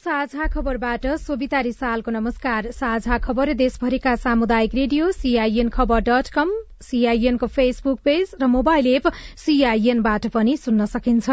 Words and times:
साझा 0.00 0.46
खबरबाट 0.46 1.06
सोभिता 1.20 1.60
रिसालको 1.60 2.10
नमस्कार। 2.10 2.70
साझा 2.72 3.16
खबर 3.18 3.52
देशभरिका 3.54 4.14
सामुदायिक 4.16 4.74
रेडियो 4.74 5.10
सीआईएन 5.12 5.68
खबर 5.68 6.00
डट 6.00 6.28
कम 6.34 6.52
सीआईएनको 6.82 7.46
फेसबुक 7.48 7.98
पेज 8.04 8.30
र 8.40 8.46
मोबाइल 8.48 8.86
एप 8.88 9.08
सीआईएनबाट 9.36 10.26
पनि 10.28 10.56
सुन्न 10.56 10.86
सकिन्छ। 10.86 11.28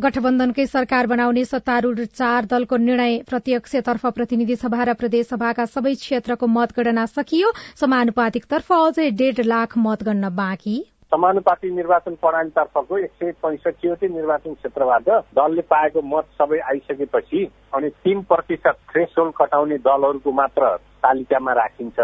गठबन्धनकै 0.00 0.66
सरकार 0.66 1.06
बनाउने 1.06 1.44
सत्तारूढ़ 1.44 2.00
चार 2.06 2.44
दलको 2.46 2.76
निर्णय 2.78 3.18
प्रत्यक्षतर्फ 3.28 4.06
प्रतिनिधि 4.08 4.56
सभा 4.56 4.82
र 4.84 4.94
प्रदेशसभाका 4.94 5.64
सबै 5.66 5.94
क्षेत्रको 6.00 6.46
मतगणना 6.48 7.06
सकियो। 7.12 7.52
समानुपातिकतर्फ 7.76 8.72
अझै 8.72 9.10
डेढ 9.12 9.40
लाख 9.46 9.78
मतगणना 9.78 10.30
बाँकी। 10.32 10.76
समानुपातिक 11.12 11.72
निर्वाचन 11.72 12.14
प्रणालीतर्फको 12.20 12.98
एक 12.98 13.10
सय 13.20 13.32
पैँसठीवटै 13.42 14.08
निर्वाचन 14.08 14.54
क्षेत्रबाट 14.54 15.08
दलले 15.36 15.62
पाएको 15.70 16.02
मत 16.06 16.26
सबै 16.38 16.58
आइसकेपछि 16.70 17.44
अनि 17.74 17.88
तीन 18.04 18.22
प्रतिशत 18.22 18.76
थ्रेसोल्ड 18.90 19.34
कटाउने 19.34 19.78
दलहरूको 19.78 20.32
मात्र 20.32 20.76
तालिकामा 21.04 21.52
राखिन्छ। 21.52 21.98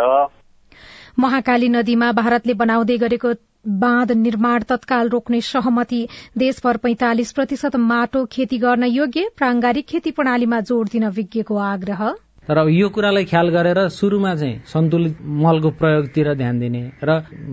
महाकाली 1.19 1.69
नदीमा 1.69 2.13
भारतले 2.13 2.55
बनाउँदै 2.55 2.97
गरेको 2.99 3.33
बाँध 3.81 4.13
निर्माण 4.17 4.63
तत्काल 4.63 5.09
रोक्ने 5.09 5.41
सहमति 5.41 6.07
देशभर 6.39 6.77
पैंतालिस 6.77 7.33
प्रतिशत 7.33 7.77
माटो 7.77 8.25
खेती 8.33 8.59
गर्न 8.59 8.85
योग्य 8.85 9.29
प्रांगारिक 9.37 9.87
खेती 9.89 10.11
प्रणालीमा 10.11 10.61
जोड़ 10.61 10.87
दिन 10.89 11.09
विज्ञको 11.09 11.57
आग्रह। 11.65 12.11
र 12.51 12.67
यो 12.69 12.89
कुरालाई 12.89 13.25
ख्याल 13.25 13.49
गरेर 13.49 13.79
सुरुमा 13.89 14.35
चाहिँ 14.35 14.55
सन्तुलित 14.67 15.19
मलको 15.43 15.71
प्रयोगतिर 15.71 16.33
ध्यान 16.35 16.59
दिने 16.59 16.83
र 17.03 17.11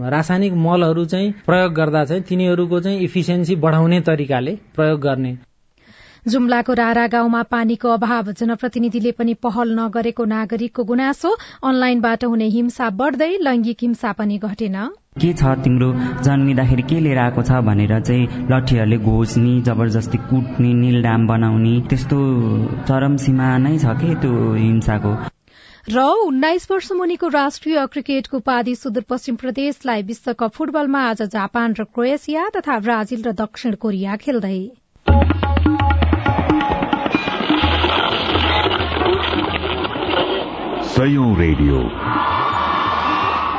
रासायनिक 0.10 0.54
मलहरू 0.58 1.06
चाहिँ 1.06 1.32
प्रयोग 1.46 1.74
गर्दा 1.74 2.04
चाहिँ 2.06 2.24
तिनीहरूको 2.24 2.80
चाहिँ 2.80 3.00
इफिसियन्सी 3.00 3.56
बढाउने 3.56 4.00
तरिकाले 4.02 4.56
प्रयोग 4.76 5.00
गर्ने। 5.02 5.38
जुम्लाको 6.28 6.74
रारा 6.74 7.06
गाउँमा 7.08 7.42
पानीको 7.44 7.90
अभाव 7.90 8.32
जनप्रतिनिधिले 8.32 9.12
पनि 9.12 9.34
पहल 9.34 9.80
नगरेको 9.80 10.26
नागरिकको 10.26 10.84
गुनासो 10.84 11.38
अनलाइनबाट 11.64 12.26
हुने 12.26 12.48
हिंसा 12.50 12.90
बढ़दै 12.90 13.32
लैंगिक 13.38 13.78
हिंसा 13.82 14.12
पनि 14.12 14.38
घटेन। 14.40 14.78
के 15.18 15.32
छ 15.34 15.56
तिम्रो 15.64 15.94
जन्मिँदाखेरि 16.24 16.84
के 16.90 17.00
लिएर 17.00 17.18
आएको 17.20 17.42
छ 17.44 17.62
भनेर 17.68 18.00
चाहिँ 18.02 18.48
लट्ठीहरूले 18.52 18.98
घोच्ने 18.98 19.54
जबरजस्ती 19.62 20.18
कुट्ने 20.28 20.74
निलडाम 20.74 21.28
बनाउने 21.28 21.74
त्यस्तो 21.90 22.20
चरम 22.88 23.16
सीमा 23.26 23.58
नै 23.60 23.78
छ 23.78 23.98
कि 24.02 24.16
त्यो 24.22 24.54
हिंसाको? 24.54 25.16
र 25.88 26.02
उन्नाइस 26.22 26.68
वर्ष 26.72 26.92
मुनिको 26.92 27.28
राष्ट्रिय 27.34 27.86
क्रिकेटको 27.92 28.38
उपाधि 28.38 28.74
सुदूरपश्चिम 28.76 29.36
प्रदेशलाई 29.36 30.02
विश्वकप 30.04 30.52
फुटबलमा 30.54 31.04
आज 31.10 31.22
जापान 31.36 31.76
र 31.80 31.84
क्रोएसिया 31.94 32.50
तथा 32.56 32.80
ब्राजिल 32.80 33.24
र 33.24 33.32
दक्षिण 33.40 33.76
कोरिया 33.86 34.16
खेल्दै। 34.18 34.60
सयौं 40.92 41.32
रेडियो। 41.38 41.82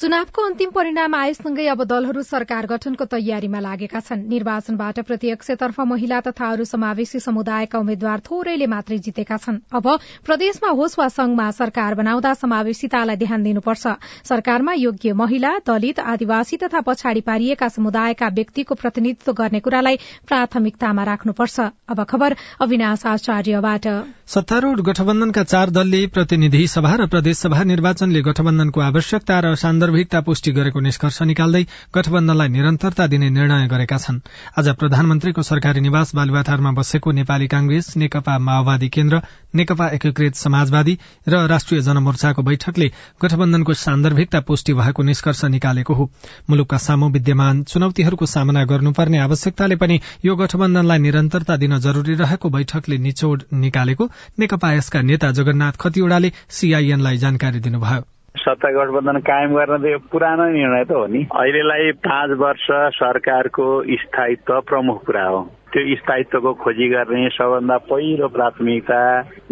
चुनावको 0.00 0.42
अन्तिम 0.42 0.70
परिणाम 0.72 1.14
आएसँगै 1.14 1.64
अब 1.68 1.82
दलहरू 1.84 2.22
सरकार 2.24 2.66
गठनको 2.66 3.04
तयारीमा 3.04 3.60
लागेका 3.60 4.00
छन्। 4.00 4.20
निर्वाचनबाट 4.32 5.00
प्रत्यक्षतर्फ 5.04 5.80
महिला 5.84 6.20
तथा 6.24 6.46
अरू 6.50 6.64
समावेशी 6.64 7.20
समुदायका 7.20 7.78
उम्मेद्वार 7.78 8.20
थोरैले 8.24 8.66
मात्रै 8.66 8.98
जितेका 8.98 9.36
छन्। 9.36 9.58
अब 9.70 9.88
प्रदेशमा 10.24 10.70
होस् 10.72 10.96
वा 10.98 11.08
संघमा 11.10 11.50
सरकार 11.52 11.94
बनाउँदा 12.00 12.32
समावेशितालाई 12.32 13.16
ध्यान 13.16 13.42
दिनुपर्छ। 13.44 13.84
सरकारमा 14.24 14.72
योग्य 14.80 15.12
महिला 15.12 15.50
दलित 15.68 16.00
आदिवासी 16.00 16.56
तथा 16.56 16.80
पछाडि 16.80 17.20
पारिएका 17.20 17.68
समुदायका 17.68 18.28
व्यक्तिको 18.40 18.74
प्रतिनिधित्व 18.80 19.32
गर्ने 19.36 19.60
कुरालाई 19.60 20.00
प्राथमिकतामा 20.24 21.04
राख्नुपर्छ। 21.04 21.60
अब 21.92 22.04
खबर 22.08 22.36
अविनाश 22.58 23.04
आचार्यबाट। 23.04 23.84
सत्तारूढ़ 24.30 24.80
गठबन्धनका 24.80 25.44
चार 25.44 25.76
दलले 25.76 26.02
प्रतिनिधि 26.08 26.66
सभा 26.70 26.94
र 26.96 27.06
प्रदेशसभा 27.12 27.62
निर्वाचनले 27.66 28.20
गठबन्धनको 28.22 28.80
आवश्यकता 28.80 29.40
र 29.44 29.54
सान्दर्भिकता 29.90 30.20
पुष्टि 30.22 30.50
गरेको 30.54 30.80
निष्कर्ष 30.80 31.22
निकाल्दै 31.24 31.62
गठबन्धनलाई 31.90 32.48
निरन्तरता 32.48 33.06
दिने 33.10 33.28
निर्णय 33.28 33.66
गरेका 33.66 33.96
छन्। 33.98 34.20
आज 34.54 34.68
प्रधानमन्त्रीको 34.78 35.42
सरकारी 35.42 35.80
निवास 35.82 36.14
बालुवाटारमा 36.14 36.70
बसेको 36.78 37.10
नेपाली 37.10 37.46
कांग्रेस 37.50 37.96
नेकपा 37.96 38.38
माओवादी 38.38 38.88
केन्द्र 38.88 39.20
नेकपा 39.50 39.86
एकीकृत 39.90 40.34
समाजवादी 40.36 40.94
र 41.26 41.34
राष्ट्रिय 41.50 41.80
जनमोर्चाको 41.82 42.42
बैठकले 42.42 42.88
गठबन्धनको 43.22 43.74
सान्दर्भिकता 43.74 44.40
पुष्टि 44.46 44.72
भएको 44.72 45.02
निष्कर्ष 45.02 45.44
निकालेको 45.50 45.94
हो। 45.94 46.10
मुलुकका 46.46 46.78
सामु 46.78 47.10
विद्यमान 47.10 47.62
चुनौतीहरूको 47.64 48.26
सामना 48.26 48.64
गर्नुपर्ने 48.70 49.18
आवश्यकताले 49.18 49.76
पनि 49.76 50.00
यो 50.24 50.36
गठबन्धनलाई 50.36 50.98
निरन्तरता 51.00 51.56
दिन 51.56 51.78
जरूरी 51.80 52.14
रहेको 52.22 52.48
बैठकले 52.48 52.98
निचोड़ 53.00 53.40
निकालेको 53.58 54.10
नेकपा 54.38 54.72
यसका 54.72 55.02
नेता 55.02 55.30
जगन्नाथ 55.32 55.82
खतिवड़ाले 55.82 56.32
सीआईएनलाई 56.48 57.16
जानकारी 57.18 57.60
दिनुभयो। 57.60 58.06
सत्ता 58.36 58.70
गठबन्धन 58.70 59.18
कायम 59.20 59.54
गर्न 59.54 59.82
त 59.82 59.86
यो 59.86 59.98
पुरानो 60.12 60.44
निर्णय 60.48 60.84
त 60.84 60.92
हो 60.92 61.06
नि। 61.06 61.26
अहिलेलाई 61.34 61.92
पाँच 62.06 62.30
वर्ष 62.38 62.66
सरकारको 62.96 63.66
स्थायित्व 64.02 64.60
प्रमुख 64.60 65.04
कुरा 65.06 65.24
हो। 65.24 65.40
त्यो 65.72 65.96
स्थायित्वको 65.96 66.52
खोजी 66.62 66.88
गर्ने 66.88 67.28
सबभन्दा 67.28 67.76
पहिलो 67.90 68.28
प्राथमिकता 68.28 69.00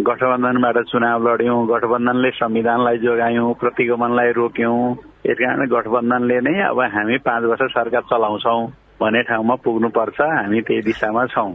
गठबन्धनबाट 0.08 0.78
चुनाव 0.90 1.28
लड्यौं 1.28 1.58
गठबन्धनले 1.68 2.30
संविधानलाई 2.30 2.98
जोगायौं 2.98 3.52
प्रतिगमनलाई 3.60 4.30
रोक्यौं। 4.40 4.78
यस 5.26 5.38
कारण 5.38 5.66
गठबन्धनले 5.68 6.40
नै 6.40 6.58
अब 6.70 6.80
हामी 6.80 7.16
पाँच 7.28 7.44
वर्ष 7.44 7.72
सरकार 7.74 8.02
चलाउँछौ 8.10 8.58
भन्ने 9.00 9.22
ठाउँमा 9.22 9.54
पुग्नुपर्छ 9.64 10.20
हामी 10.20 10.60
त्यही 10.60 10.82
दिशामा 10.82 11.26
छौं। 11.26 11.50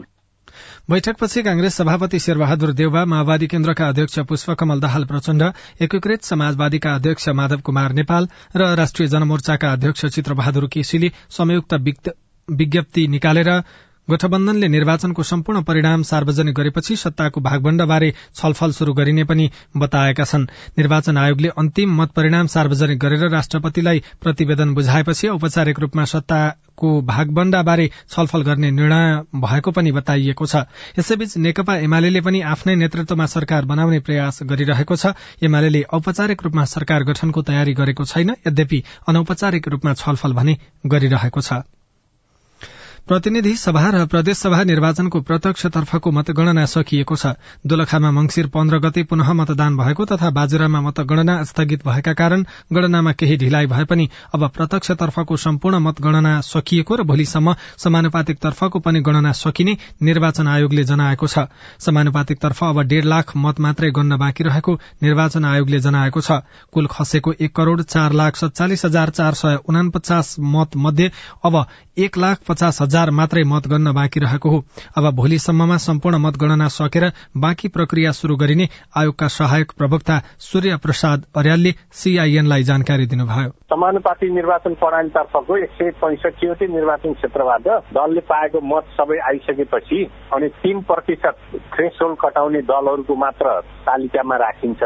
बैठकपछि 0.90 1.42
कांग्रेस 1.44 1.76
सभापति 1.76 2.20
शेरबहादुर 2.20 2.72
देउबा 2.80 3.04
माओवादी 3.12 3.48
केन्द्रका 3.54 3.88
अध्यक्ष 3.90 4.20
पुष्पकमल 4.32 4.80
दाहाल 4.86 5.06
प्रचण्ड 5.12 5.44
एकीकृत 5.88 6.24
समाजवादीका 6.32 6.96
अध्यक्ष 6.96 7.30
माधव 7.42 7.62
कुमार 7.70 7.94
नेपाल 8.02 8.28
र 8.58 8.70
राष्ट्रिय 8.82 9.08
जनमोर्चाका 9.16 9.72
अध्यक्ष 9.74 10.06
चित्रबहादुर 10.18 10.68
केसीले 10.74 11.12
संयुक्त 11.38 11.74
विज्ञप्ति 12.48 13.08
निकालेर 13.18 13.52
गठबन्धनले 14.08 14.68
निर्वाचनको 14.68 15.24
सम्पूर्ण 15.24 15.62
परिणाम 15.64 16.02
सार्वजनिक 16.04 16.56
गरेपछि 16.56 16.96
सत्ताको 16.96 17.42
भागवण्डाबारे 17.42 18.12
छलफल 18.36 18.72
शुरू 18.72 18.94
गरिने 18.94 19.24
पनि 19.24 19.50
बताएका 19.78 20.24
छन्। 20.24 20.48
निर्वाचन 20.78 21.18
आयोगले 21.18 21.48
अन्तिम 21.58 21.96
मत 22.02 22.12
परिणाम 22.12 22.48
सार्वजनिक 22.48 23.00
गरेर 23.00 23.30
राष्ट्रपतिलाई 23.32 24.02
प्रतिवेदन 24.22 24.74
बुझाएपछि 24.74 25.28
औपचारिक 25.28 25.80
रूपमा 25.80 26.06
सत्ताको 26.06 26.90
भागवण्डाबारे 27.02 27.90
छलफल 28.10 28.42
गर्ने 28.42 28.72
निर्णय 28.72 29.22
भएको 29.40 29.72
पनि 29.72 29.92
बताइएको 29.92 30.46
छ। 30.46 30.66
यसैबीच 31.00 31.38
नेकपा 31.38 31.76
एमाले 31.78 32.22
पनि 32.22 32.42
आफ्नै 32.44 32.76
नेतृत्वमा 32.76 33.26
सरकार 33.26 33.66
बनाउने 33.66 34.00
प्रयास 34.00 34.40
गरिरहेको 34.44 34.96
छ। 34.96 35.16
एमाले 35.42 35.82
औपचारिक 35.94 36.44
रूपमा 36.44 36.66
सरकार 36.66 37.04
गठनको 37.04 37.42
तयारी 37.42 37.74
गरेको 37.74 38.06
छैन। 38.06 38.36
यद्यपि 38.48 38.84
अनौपचारिक 39.08 39.68
रूपमा 39.68 39.94
छलफल 39.94 40.34
भने 40.34 40.58
गरिरहेको 40.86 41.42
छ। 41.42 41.64
प्रतिनिधि 43.08 43.52
सभा 43.58 43.90
र 43.92 44.06
प्रदेशसभा 44.08 44.62
निर्वाचनको 44.64 45.20
प्रत्यक्षतर्फको 45.22 46.12
मतगणना 46.12 46.64
सकिएको 46.66 47.16
छ। 47.16 47.36
दोलखामा 47.68 48.12
मंगिर 48.12 48.48
पन्ध्र 48.48 48.78
गते 48.80 49.04
पुनः 49.04 49.32
मतदान 49.34 49.76
भएको 49.78 50.06
तथा 50.08 50.30
बाजुरामा 50.32 50.82
मतगणना 50.82 51.36
स्थगित 51.44 51.84
भएका 51.84 52.14
कारण 52.14 52.46
गणनामा 52.74 53.12
केही 53.12 53.36
ढिलाइ 53.38 53.66
भए 53.68 53.84
पनि 53.84 54.08
अब 54.34 54.48
प्रत्यक्षतर्फको 54.50 55.38
सम्पूर्ण 55.38 55.80
मतगणना 55.84 56.40
सकिएको 56.48 56.96
र 56.96 57.04
भोलिसम्म 57.04 57.56
समानुपातिक 57.78 58.40
तर्फको 58.40 58.80
पनि 58.80 59.02
गणना 59.02 59.32
सकिने 59.36 59.76
निर्वाचन 60.02 60.48
आयोगले 60.48 60.84
जनाएको 60.86 61.28
छ। 61.28 61.46
समानुपातिक 61.84 62.40
तर्फ 62.40 62.64
अब 62.64 62.82
डेढ़ 62.88 63.06
लाख 63.06 63.36
मत 63.36 63.60
मात्रै 63.60 63.92
गन्न 63.92 64.18
बाँकी 64.18 64.44
रहेको 64.44 64.80
निर्वाचन 65.04 65.46
आयोगले 65.46 65.80
जनाएको 65.82 66.22
छ। 66.22 66.40
कुल 66.72 66.88
खसेको 66.88 67.34
एक 67.36 67.56
करोड़ 67.56 67.82
चार 67.84 68.14
लाख 68.14 68.36
सत्तालिस 68.38 68.86
हजार 68.86 69.10
चार 69.12 69.34
सय 69.36 69.60
उनापचास 69.68 70.36
मत 70.40 70.80
मध्ये 70.80 71.12
अब 71.44 71.64
एक 71.98 72.18
लाख 72.18 72.40
पचास 72.48 72.82
हजार 72.94 73.10
मात्रै 73.12 73.44
मतगणना 73.44 73.92
बाँकी 73.92 74.20
रहेको 74.20 74.50
हो। 74.50 74.64
अब 74.98 75.10
भोलिसम्ममा 75.16 75.78
सम्पूर्ण 75.78 76.18
मतगणना 76.18 76.68
सकेर 76.70 77.12
बाँकी 77.38 77.68
प्रक्रिया 77.68 78.12
शुरू 78.12 78.36
गरिने 78.38 78.70
आयोगका 78.98 79.28
सहायक 79.28 79.72
प्रवक्ता 79.78 80.22
सूर्य 80.40 80.78
प्रसाद 80.78 81.26
अर्यालले 81.36 81.74
सीआईएनलाई 81.94 82.64
जानकारी 82.64 83.06
दिनुभयो। 83.06 83.50
समानुपातिक 83.74 84.32
निर्वाचन 84.32 84.74
प्रणालीतर्फको 84.78 85.56
एक 85.58 85.72
सय 85.74 85.90
पैंसठीवटै 85.98 86.66
निर्वाचन 86.70 87.14
क्षेत्रबाट 87.14 87.68
दलले 87.98 88.22
पाएको 88.30 88.60
मत 88.62 88.92
सबै 88.98 89.18
आइसकेपछि 89.30 90.02
अनि 90.34 90.48
तीन 90.62 90.82
प्रतिशत 90.86 91.38
थ्रेस 91.74 91.98
कटाउने 92.22 92.62
दलहरूको 92.70 93.16
मात्र 93.18 93.60
तालिकामा 93.88 94.36
राखिन्छ। 94.38 94.82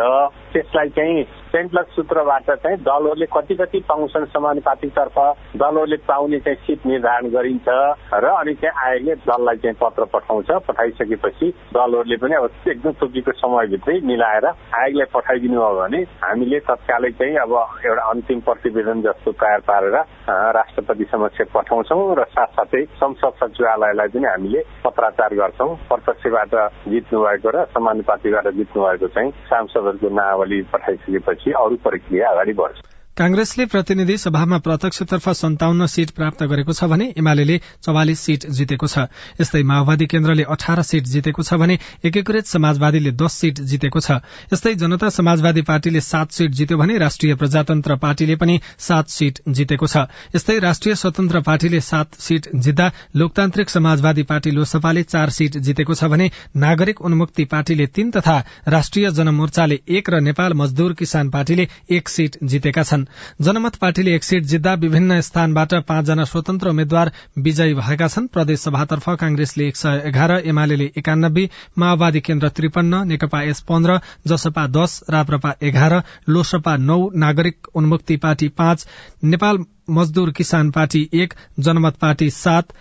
त्यसलाई 0.53 0.89
चाहिँ 0.89 1.23
सेन्ट्लक 1.51 1.87
सूत्रबाट 1.95 2.49
चाहिँ 2.53 2.77
दलहरूले 2.79 3.25
कति 3.35 3.55
कति 3.55 3.79
पाउँछन् 3.89 4.25
समानुपातिकतर्फ 4.31 5.17
दलहरूले 5.55 5.97
पाउने 6.07 6.39
चाहिँ 6.39 6.59
सिट 6.63 6.85
निर्धारण 6.85 7.27
गरिन्छ 7.35 7.67
र 8.15 8.25
अनि 8.39 8.53
चाहिँ 8.63 8.75
आयोगले 8.87 9.15
दललाई 9.27 9.57
चाहिँ 9.63 9.77
पत्र 9.83 10.05
पठाउँछ। 10.15 10.51
पठाइसकेपछि 10.67 11.51
दलहरूले 11.75 12.17
पनि 12.23 12.35
अब 12.39 12.49
एकदम 12.67 12.91
तोकिएको 13.03 13.31
समयभित्रै 13.43 13.99
मिलाएर 14.07 14.45
आयोगलाई 14.47 15.11
पठाइदिनु 15.13 15.61
हो 15.61 15.69
भने 15.75 16.01
हामीले 16.23 16.59
तत्कालै 16.71 17.11
चाहिँ 17.19 17.35
अब 17.43 17.53
एउटा 17.85 18.09
अन्तिम 18.11 18.39
प्रतिवेदन 18.47 18.75
जस्तो 18.77 19.31
तयार 19.31 19.59
पारेर 19.59 19.95
राष्ट्रपति 20.29 21.05
समक्ष 21.11 21.41
पठाउँछौँ 21.53 22.15
र 22.15 22.23
साथसाथै 22.23 22.83
संसद 23.01 23.33
सचिवालयलाई 23.41 24.07
पनि 24.07 24.25
हामीले 24.25 24.61
पत्राचार 24.83 25.33
गर्छौँ। 25.33 25.75
प्रत्यक्षबाट 25.89 26.53
जित्नु 26.87 27.17
भएको 27.19 27.49
र 27.49 27.65
समानुपातिबाट 27.73 28.47
जित्नु 28.47 28.83
भएको 28.83 29.07
चाहिँ 29.07 29.31
सांसदहरूको 29.31 30.09
नावली 30.09 30.61
पठाइसकेपछि 30.73 31.51
अरू 31.51 31.75
प्रक्रिया 31.83 32.29
अगाडि 32.29 32.53
बढ्छ। 32.53 32.96
कांग्रेसले 33.17 33.65
प्रतिनिधि 33.65 34.15
सभामा 34.17 34.57
प्रत्यक्षतर्फ 34.61 35.29
सन्ताउन्न 35.29 35.85
सीट 35.89 36.09
प्राप्त 36.13 36.43
गरेको 36.43 36.73
छ 36.73 36.85
भने 36.85 37.05
एमाले 37.17 37.57
चौवालिस 37.81 38.19
सीट 38.21 38.45
जितेको 38.57 38.87
छ। 38.87 39.05
यस्तै 39.41 39.61
माओवादी 39.65 40.05
केन्द्रले 40.05 40.43
अठार 40.45 40.81
सीट 40.85 41.03
जितेको 41.09 41.41
छ 41.41 41.57
भने 41.57 41.77
एकीकृत 42.05 42.45
समाजवादीले 42.45 43.11
दस 43.17 43.33
सीट 43.33 43.61
जितेको 43.63 43.99
छ। 43.99 44.21
यस्तै 44.53 44.73
जनता 44.75 45.09
समाजवादी 45.09 45.61
पार्टीले 45.65 46.01
सात 46.01 46.31
सीट 46.31 46.51
जित्यो 46.51 46.77
भने 46.77 46.97
राष्ट्रिय 46.97 47.35
प्रजातन्त्र 47.35 47.95
पार्टीले 47.97 48.35
पनि 48.37 48.59
सात 48.79 49.09
सीट 49.09 49.41
जितेको 49.49 49.87
छ। 49.87 50.05
यस्तै 50.37 50.59
राष्ट्रिय 50.59 50.95
स्वतन्त्र 50.95 51.41
पार्टीले 51.41 51.81
सात 51.81 52.21
सीट 52.21 52.51
जित्दा 52.53 52.91
लोकतान्त्रिक 53.17 53.69
समाजवादी 53.69 54.27
पार्टी 54.29 54.51
लोसपाले 54.51 55.03
चार 55.07 55.29
सीट 55.31 55.57
जितेको 55.65 55.93
छ 55.95 56.11
भने 56.13 56.29
नागरिक 56.59 57.01
उन्मुक्ति 57.01 57.49
पार्टीले 57.49 57.89
तीन 57.97 58.11
तथा 58.13 58.37
राष्ट्रिय 58.69 59.09
जनमोर्चाले 59.17 59.81
एक 59.97 60.09
र 60.09 60.21
नेपाल 60.21 60.53
मजदूर 60.53 60.93
किसान 61.01 61.29
पार्टीले 61.31 61.67
एक 61.89 62.09
सीट 62.09 62.37
जितेका 62.45 62.83
छन्। 62.83 63.05
जनमत 63.41 63.75
पार्टीले 63.75 64.15
एक 64.15 64.23
सीट 64.23 64.43
जित्दा 64.45 64.73
विभिन्न 64.83 65.19
स्थानबाट 65.21 65.73
पाँचजना 65.87 66.23
स्वतन्त्र 66.25 66.69
उम्मेद्वार 66.69 67.11
विजयी 67.39 67.73
भएका 67.73 68.07
छन्। 68.07 68.27
प्रदेश 68.27 68.59
सभातर्फ 68.59 69.09
कांग्रेसले 69.19 69.67
एक 69.67 69.77
सय 69.77 70.01
एघार 70.05 70.31
एमाले 70.45 70.91
एकानब्बे 70.97 71.49
माओवादी 71.77 72.21
केन्द्र 72.21 72.49
त्रिपन्न 72.57 73.01
नेकपा 73.07 73.41
एस 73.43 73.61
पन्ध्र 73.69 73.99
जसपा 74.27 74.67
दश 74.77 74.99
राप्रपा 75.09 75.53
एघार 75.61 76.01
लोसपा 76.29 76.75
नौ 76.77 76.99
नागरिक 77.15 77.67
उन्मुक्ति 77.75 78.17
पार्टी 78.17 78.47
पाँच 78.57 78.87
नेपाल 79.23 79.63
मजदूर 79.89 80.31
किसान 80.37 80.71
पार्टी 80.71 81.09
एक 81.13 81.33
जनमत 81.59 81.97
पार्टी 82.01 82.29
सात 82.29 82.73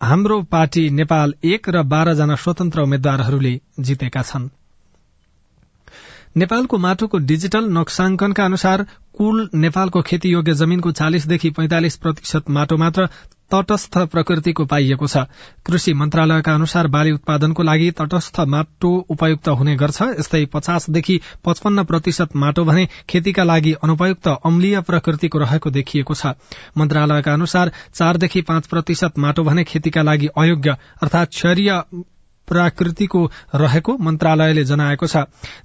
हाम्रो 0.00 0.40
पार्टी 0.52 0.88
नेपाल 0.90 1.34
एक 1.44 1.68
र 1.68 1.82
बाह्रजना 1.92 2.34
स्वतन्त्र 2.44 2.82
उम्मेद्वारहरूले 2.82 3.60
जितेका 3.80 4.22
छनृ। 4.22 4.61
नेपालको 6.36 6.78
माटोको 6.78 7.18
डिजिटल 7.28 7.68
नक्साङ्कनका 7.72 8.44
अनुसार 8.44 8.86
कुल 9.14 9.48
नेपालको 9.54 10.02
खेतीयोग्य 10.02 10.52
जमीनको 10.54 10.92
चालिसदेखि 10.92 11.50
पैंतालिस 11.50 11.96
प्रतिशत 11.96 12.50
माटो 12.50 12.76
मात्र 12.76 13.06
तटस्थ 13.50 13.98
प्रकृतिको 14.12 14.64
पाइएको 14.64 15.06
छ। 15.06 15.24
कृषि 15.66 15.92
मन्त्रालयका 15.92 16.54
अनुसार 16.54 16.86
बाली 16.86 17.12
उत्पादनको 17.12 17.62
लागि 17.62 17.90
तटस्थ 17.90 18.40
माटो 18.48 18.92
उपयुक्त 19.10 19.48
हुने 19.50 19.74
गर्छ। 19.76 20.02
यस्तै 20.20 20.44
पचासदेखि 20.46 21.20
पचपन्न 21.44 21.84
प्रतिशत 21.84 22.36
माटो 22.36 22.64
भने 22.64 22.86
खेतीका 23.08 23.44
लागि 23.44 23.72
अनुपयुक्त 23.84 24.28
अम्लीय 24.28 24.80
प्रकृतिको 24.80 25.38
रहेको 25.38 25.70
देखिएको 25.70 26.14
छ। 26.14 26.32
मन्त्रालयका 26.78 27.32
अनुसार 27.32 27.72
चारदेखि 27.94 28.40
पाँच 28.42 28.66
प्रतिशत 28.66 29.18
माटो 29.18 29.44
भने 29.44 29.64
खेतीका 29.64 30.02
लागि 30.02 30.32
अयोग्य 30.36 30.76
अर्थात 31.02 31.28
क्षरीय 31.28 31.70
प्राकृतिको 32.48 33.20
रहेको 33.54 33.96
मन्त्रालयले 33.98 34.64
जनाएको 34.64 35.06
छ। 35.06 35.16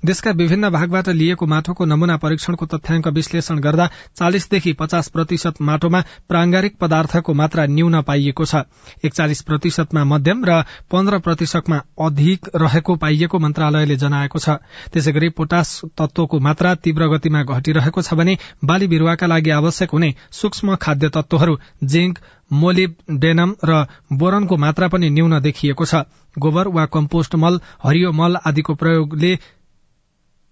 देशका 0.06 0.32
विभिन्न 0.32 0.70
भागबाट 0.70 1.10
लिएको 1.12 1.46
माटोको 1.46 1.86
नमूना 1.86 2.18
परीक्षणको 2.18 2.66
तथ्याङ्क 2.66 3.08
विश्लेषण 3.10 3.60
गर्दा 3.60 3.90
चालिसदेखि 4.16 4.74
पचास 4.74 5.08
प्रतिशत 5.10 5.62
माटोमा 5.62 6.02
प्रांगारिक 6.30 6.78
पदार्थको 6.78 7.34
मात्रा 7.34 7.66
न्यून 7.68 8.02
पाइएको 8.02 8.46
छ। 8.46 8.64
एकचालिस 9.04 9.42
प्रतिशतमा 9.42 10.04
मध्यम 10.04 10.46
र 10.46 10.62
पन्ध्र 10.92 11.20
प्रतिशतमा 11.20 11.82
अधिक 12.00 12.50
रहेको 12.56 12.96
पाइएको 12.96 13.40
मन्त्रालयले 13.40 13.96
जनाएको 13.98 14.40
छ। 14.40 14.50
त्यसै 14.94 15.12
गरी 15.12 15.30
पोटास 15.32 15.82
तत्वको 15.98 16.40
मात्रा 16.40 16.74
तीव्र 16.78 17.08
गतिमा 17.08 17.44
घटिरहेको 17.44 18.02
छ 18.02 18.14
भने 18.14 18.38
बाली 18.64 18.88
बिरूवाका 18.88 19.28
लागि 19.28 19.50
आवश्यक 19.52 19.92
हुने 19.92 20.14
सूक्ष्म 20.32 20.76
खाद्य 20.78 21.10
तत्वहरू 21.10 21.58
जिंक 21.84 22.20
मोलिब्डेनम 22.52 23.54
र 23.66 23.86
बोरनको 24.14 24.58
मात्रा 24.58 24.88
पनि 24.88 25.10
न्यून 25.10 25.40
देखिएको 25.42 25.86
छ। 25.86 26.08
गोबर 26.38 26.68
वा 26.70 26.86
कम्पोस्ट 26.94 27.36
मल 27.36 27.60
हरियो 27.84 28.12
मल 28.14 28.38
आदिको 28.46 28.74
प्रयोगले 28.76 29.38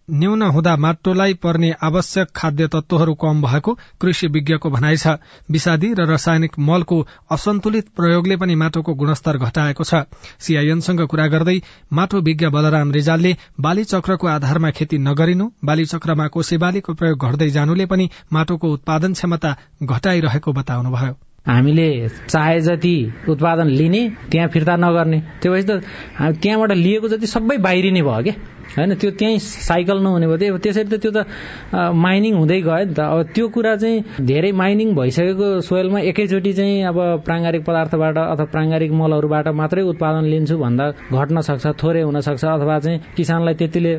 न्यून 0.08 0.42
हुँदा 0.54 0.76
माटोलाई 0.78 1.34
पर्ने 1.34 1.72
आवश्यक 1.84 2.28
खाद्य 2.36 2.68
तत्वहरू 2.68 3.14
कम 3.14 3.42
भएको 3.42 3.74
कृषि 4.02 4.28
विज्ञको 4.28 4.70
भनाइ 4.70 4.98
छ। 4.98 5.18
विषादी 5.52 5.94
र 5.94 6.06
रासायनिक 6.06 6.60
मलको 6.60 7.00
असन्तुलित 7.32 7.90
प्रयोगले 7.98 8.38
पनि 8.38 8.56
माटोको 8.56 8.94
गुणस्तर 8.94 9.38
घटाएको 9.40 9.84
छ। 9.84 10.06
सीआईएनसँग 10.40 11.02
कुरा 11.10 11.28
गर्दै 11.28 11.60
माटो 11.94 12.22
विज्ञ 12.22 12.50
बलराम 12.54 12.92
रिजालले 12.92 13.36
बाली 13.60 13.84
चक्रको 13.84 14.28
आधारमा 14.28 14.72
खेती 14.72 14.98
नगरिनु 15.02 15.50
बाली 15.66 15.86
चक्रमा 15.86 16.28
कोसे 16.28 16.58
बालीको 16.58 16.94
प्रयोग 16.94 17.26
घट्दै 17.26 17.50
जानुले 17.50 17.86
पनि 17.86 18.10
माटोको 18.34 18.74
उत्पादन 18.74 19.14
क्षमता 19.14 19.58
घटाइरहेको 19.84 20.54
बताउनुभयो। 20.54 21.25
हामीले 21.47 21.88
चाहे 22.30 22.59
जति 22.62 22.95
उत्पादन 23.30 23.68
लिने 23.69 24.01
त्यहाँ 24.31 24.47
फिर्ता 24.50 24.75
नगर्ने। 24.75 25.19
त्यो 25.42 25.51
भएपछि 25.53 25.68
त 25.68 26.42
त्यहाँबाट 26.42 26.71
लिएको 26.71 27.07
जति 27.07 27.27
सबै 27.27 27.57
बाहिरिने 27.62 28.01
भयो 28.01 28.24
क्या 28.24 28.33
होइन 28.78 28.94
त्यो 29.02 29.12
त्यहीँ 29.20 29.40
साइकल 29.40 29.98
नहुने 30.04 30.28
भयो। 30.28 30.38
त्यो 30.38 30.58
त्यसरी 30.58 30.90
त 30.90 30.96
त्यो 31.02 31.12
त 31.12 31.20
माइनिङ 31.96 32.34
हुँदै 32.36 32.60
गयो 32.62 32.86
नि 32.86 32.94
त। 32.94 33.00
अब 33.00 33.20
त्यो 33.36 33.46
कुरा 33.56 33.76
चाहिँ 33.78 34.26
धेरै 34.26 34.52
माइनिङ 34.52 34.88
भइसकेको 34.95 35.48
सोइलमा 35.62 36.00
एकैचोटि 36.12 36.54
चाहिँ 36.54 36.84
अब 36.92 36.98
प्राङ्गारिक 37.26 37.64
पदार्थबाट 37.66 38.18
अथवा 38.18 38.45
प्राङ्गारिक 38.52 38.92
मलहरूबाट 38.92 39.48
मात्रै 39.56 39.84
उत्पादन 39.92 40.24
लिन्छु 40.34 40.56
भन्दा 40.57 40.86
घट्न 41.14 41.42
सक्छ 41.42 41.66
थोरै 41.81 42.02
हुन 42.02 42.19
सक्छ 42.19 42.44
अथवा 42.45 42.80
चाहिँ 42.80 43.00
किसानलाई 43.16 43.54
त्यतिले 43.54 43.94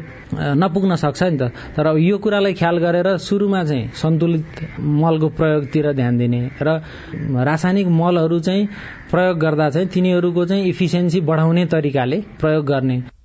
नपुग्न 0.60 0.92
सक्छ 1.04 1.22
नि 1.22 1.36
त। 1.40 1.42
तर 1.76 1.96
यो 1.96 2.16
कुरालाई 2.18 2.52
ख्याल 2.60 2.76
गरेर 2.78 3.08
सुरुमा 3.16 3.64
चाहिँ 3.64 3.90
सन्तुलित 3.96 4.44
मलको 4.80 5.28
प्रयोगतिर 5.38 5.92
ध्यान 5.92 6.14
दिने 6.18 6.40
र 6.60 6.68
रासायनिक 7.48 7.88
मलहरू 7.88 8.38
चाहिँ 8.40 8.68
प्रयोग 9.10 9.36
गर्दा 9.38 9.70
चाहिँ 9.70 9.88
तिनीहरूको 9.88 10.44
चाहिँ 10.46 10.64
इफिसियन्सी 10.68 11.20
बढाउने 11.20 11.64
तरिकाले 11.66 12.18
प्रयोग 12.40 12.64
गर्ने। 12.66 13.15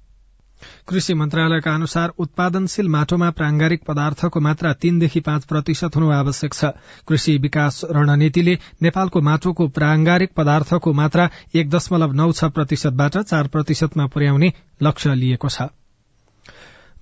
कृषि 0.87 1.13
मन्त्रालयका 1.13 1.73
अनुसार 1.75 2.09
उत्पादनशील 2.19 2.87
माटोमा 2.87 3.29
प्रांगारिक 3.29 3.83
पदार्थको 3.87 4.39
मात्रा 4.39 4.73
तीनदेखि 4.73 5.19
पाँच 5.19 5.45
प्रतिशत 5.45 5.95
हुनु 5.95 6.09
आवश्यक 6.11 6.53
छ। 6.53 6.71
कृषि 7.07 7.37
विकास 7.37 7.81
रणनीतिले 7.91 8.57
नेपालको 8.81 9.21
माटोको 9.21 9.67
प्रांगारिक 9.67 10.33
पदार्थको 10.37 10.93
मात्रा 10.93 11.29
एक 11.55 11.69
दशमलव 11.69 12.11
नौ 12.13 12.31
छ 12.31 12.43
प्रतिशतबाट 12.43 13.17
चार 13.17 13.47
प्रतिशतमा 13.47 14.05
पुर्याउने 14.07 14.53
लक्ष्य 14.83 15.15
लिएको 15.15 15.49
छ। 15.49 15.71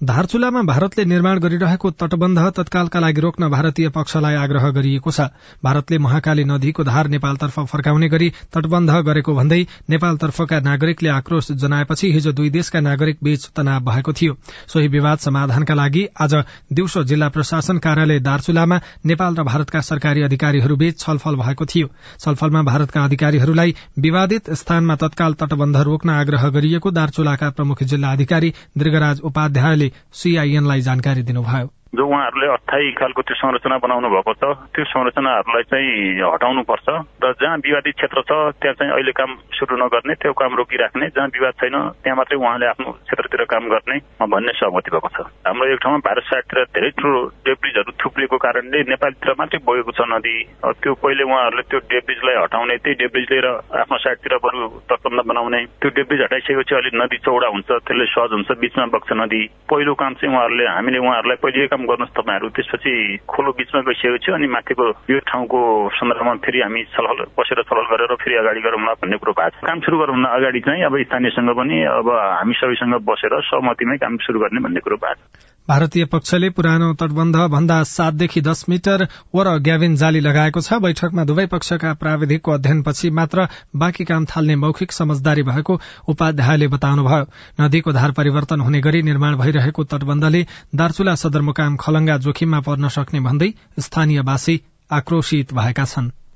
धारचुलामा 0.02 0.62
भारतले 0.64 1.04
निर्माण 1.06 1.40
गरिरहेको 1.40 1.90
तटबन्ध 1.92 2.40
तत्कालका 2.56 3.00
लागि 3.00 3.22
रोक्न 3.22 3.48
भारतीय 3.52 3.88
पक्षलाई 3.92 4.36
आग्रह 4.38 4.70
गरिएको 4.72 5.12
छ। 5.12 5.22
भारतले 5.64 5.98
महाकाली 5.98 6.44
नदीको 6.46 6.84
धार 6.84 7.08
नेपालतर्फ 7.10 7.60
फर्काउने 7.68 8.08
गरी 8.08 8.30
तटबन्ध 8.56 8.92
गरेको 9.06 9.34
भन्दै 9.36 9.60
नेपालतर्फका 9.90 10.60
नागरिकले 10.60 11.10
आक्रोश 11.10 11.52
जनाएपछि 11.54 12.12
हिजो 12.12 12.32
दुई 12.32 12.50
देशका 12.50 12.80
नागरिक 12.80 13.18
बीच 13.24 13.50
तनाव 13.52 13.84
भएको 13.84 14.14
थियो। 14.14 14.38
सोही 14.68 14.88
विवाद 14.88 15.18
समाधानका 15.20 15.74
लागि 15.74 16.06
आज 16.18 16.36
दिउँसो 16.72 17.04
जिल्ला 17.04 17.30
प्रशासन 17.30 17.78
कार्यालय 17.80 18.20
दार्चुलामा 18.22 18.80
नेपाल 19.06 19.36
र 19.36 19.44
भारतका 19.44 19.82
सरकारी 19.82 20.24
अधिकारीहरूबीच 20.24 21.00
छलफल 21.00 21.36
भएको 21.36 21.66
थियो। 21.66 21.92
छलफलमा 22.20 22.62
भारतका 22.64 23.04
अधिकारीहरूलाई 23.04 23.76
विवादित 24.00 24.50
स्थानमा 24.56 24.96
तत्काल 24.96 25.34
तटबन्ध 25.34 25.78
रोक्न 25.84 26.10
आग्रह 26.16 26.50
गरिएको 26.50 26.92
दार्चुलाका 26.94 27.50
प्रमुख 27.52 27.84
जिल्ला 27.84 28.12
अधिकारी 28.12 28.54
दीर्घराज 28.78 29.20
उपाध्यायले 29.24 29.88
सीआईएनलाई 30.14 30.82
जानकारी 30.82 31.24
दिनुभयो। 31.24 31.79
जो 31.90 32.06
उहाँहरूले 32.06 32.48
अस्थायी 32.54 32.92
खालको 33.02 33.22
त्यो 33.26 33.36
संरचना 33.36 33.78
बनाउनु 33.82 34.10
भएको 34.14 34.34
छ 34.38 34.46
त्यो 34.78 34.84
संरचनाहरूलाई 34.94 35.64
चाहिँ 35.74 36.22
हटाउनु 36.22 36.62
पर्छ 36.70 36.88
र 37.18 37.34
जहाँ 37.42 37.58
विवादित 37.66 37.96
क्षेत्र 37.98 38.22
छ 38.30 38.32
त्यहाँ 38.62 38.74
चाहिँ 38.78 38.94
अहिले 38.94 39.12
काम 39.18 39.32
सुरु 39.58 39.74
नगर्ने 39.74 40.14
त्यो 40.22 40.34
काम 40.38 40.54
रोकिराख्ने 40.62 41.08
जहाँ 41.18 41.28
विवाद 41.34 41.54
छैन 41.58 41.78
त्यहाँ 42.06 42.18
मात्रै 42.22 42.38
उहाँले 42.38 42.66
आफ्नो 42.70 42.92
क्षेत्रतिर 42.94 43.44
काम 43.50 43.64
गर्ने 43.74 43.98
भन्ने 44.22 44.54
सहमति 44.62 44.90
भएको 44.94 45.10
छ। 45.18 45.26
हाम्रो 45.50 45.66
एक 45.74 45.80
ठाउँमा 45.82 46.00
भारत 46.06 46.24
साइडतिर 46.30 46.64
धेरै 46.78 46.90
ठुलो 47.02 47.20
डेब्रिजहरू 47.50 47.92
थुप्रिएको 47.98 48.38
कारणले 48.38 48.80
नेपालतिर 48.94 49.34
मात्रै 49.42 49.60
बगेको 49.66 49.92
छ 49.98 50.02
नदी। 50.14 50.36
त्यो 50.70 50.94
पहिले 50.94 51.24
उहाँहरूले 51.26 51.64
त्यो 51.74 51.80
डेब्रिजलाई 51.90 52.36
हटाउने 52.38 52.78
त्यही 52.86 52.96
डेब्रिज 53.02 53.28
लिएर 53.34 53.48
आफ्नो 53.82 53.98
साइडतिर 54.06 54.38
बरु 54.46 54.62
तटबन्ध 54.94 55.26
बनाउने 55.26 55.62
त्यो 55.82 55.90
डेब्रिज 55.98 56.22
हटाइसकेपछि 56.22 56.76
अलिक 56.86 56.94
नदी 57.02 57.18
चौडा 57.26 57.50
हुन्छ 57.50 57.70
त्यसले 57.82 58.06
सहज 58.14 58.32
हुन्छ 58.38 58.50
बिचमा 58.62 58.86
बग्छ 58.94 59.10
नदी। 59.26 59.42
पहिलो 59.74 59.94
काम 59.98 60.14
चाहिँ 60.22 60.34
उहाँहरूले 60.38 60.66
हामीले 60.70 61.00
उहाँहरूलाई 61.02 61.42
पहिले 61.44 61.78
काम 61.80 61.88
गर्नुहोस् 61.88 62.12
तपाईँहरू। 62.12 62.48
त्यसपछि 62.52 62.92
खोलो 63.24 63.52
बिचमा 63.56 63.80
गइसकेको 63.88 64.18
थियो 64.20 64.36
अनि 64.36 64.48
माथिको 64.52 64.84
यो 65.08 65.20
ठाउँको 65.24 65.60
सन्दर्भमा 65.96 66.34
फेरि 66.44 66.60
हामी 66.60 66.82
छलफल 66.92 67.32
बसेर 67.40 67.60
छलफल 67.64 67.88
गरेर 67.88 68.12
फेरि 68.20 68.36
अगाडि 68.36 68.60
गरौँला 68.60 68.94
भन्ने 69.00 69.18
कुरो 69.24 69.32
भएको 69.32 69.64
छ। 69.64 69.64
काम 69.64 69.80
सुरु 69.80 69.98
गरौँला 70.04 70.28
अगाडि 70.28 70.60
चाहिँ 70.60 70.84
अब 70.84 70.96
स्थानीयसँग 71.08 71.52
पनि 71.56 71.78
अब 71.88 72.08
हामी 72.12 72.54
सबैसँग 72.60 72.96
बसेर 73.08 73.34
सहमतिमै 73.48 73.98
काम 74.04 74.18
सुरु 74.28 74.40
गर्ने 74.44 74.60
भन्ने 74.60 74.80
कुरो 74.84 74.98
भएको 75.00 75.24
छ। 75.24 75.59
भारतीय 75.70 76.06
पक्षले 76.06 76.50
पुरानो 76.50 76.94
तटबन्ध 76.94 77.36
भन्दा 77.48 77.84
सातदेखि 77.86 78.42
दस 78.42 78.66
मिटर 78.70 79.08
वर 79.36 79.48
ग्याविन 79.60 79.96
जाली 79.96 80.20
लगाएको 80.20 80.62
छ। 80.62 80.80
बैठकमा 80.82 81.24
दुवै 81.24 81.46
पक्षका 81.46 81.94
प्राविधिकको 81.94 82.52
अध्ययनपछि 82.52 83.10
मात्र 83.12 83.48
बाँकी 83.76 84.06
काम 84.06 84.26
थाल्ने 84.26 84.56
मौखिक 84.56 84.92
समझदारी 84.92 85.44
भएको 85.44 85.80
उपाध्यायले 86.10 86.68
बताउनुभयो। 86.68 87.26
नदीको 87.62 87.92
धार 87.94 88.12
परिवर्तन 88.12 88.62
हुने 88.62 88.82
गरी 88.82 89.02
निर्माण 89.04 89.36
भइरहेको 89.38 89.84
तटबन्धले 89.86 90.46
दार्चुला 90.76 91.16
सदरमुकाम 91.16 91.76
खलंगा 91.78 92.18
जोखिममा 92.18 92.60
पर्न 92.66 92.90
सक्ने 92.90 93.20
भन्दै 93.20 93.54
स्थानीयवासी 93.80 94.62
आक्रोशित 94.92 95.54
भएका 95.54 95.86
छनृ। 95.86 96.29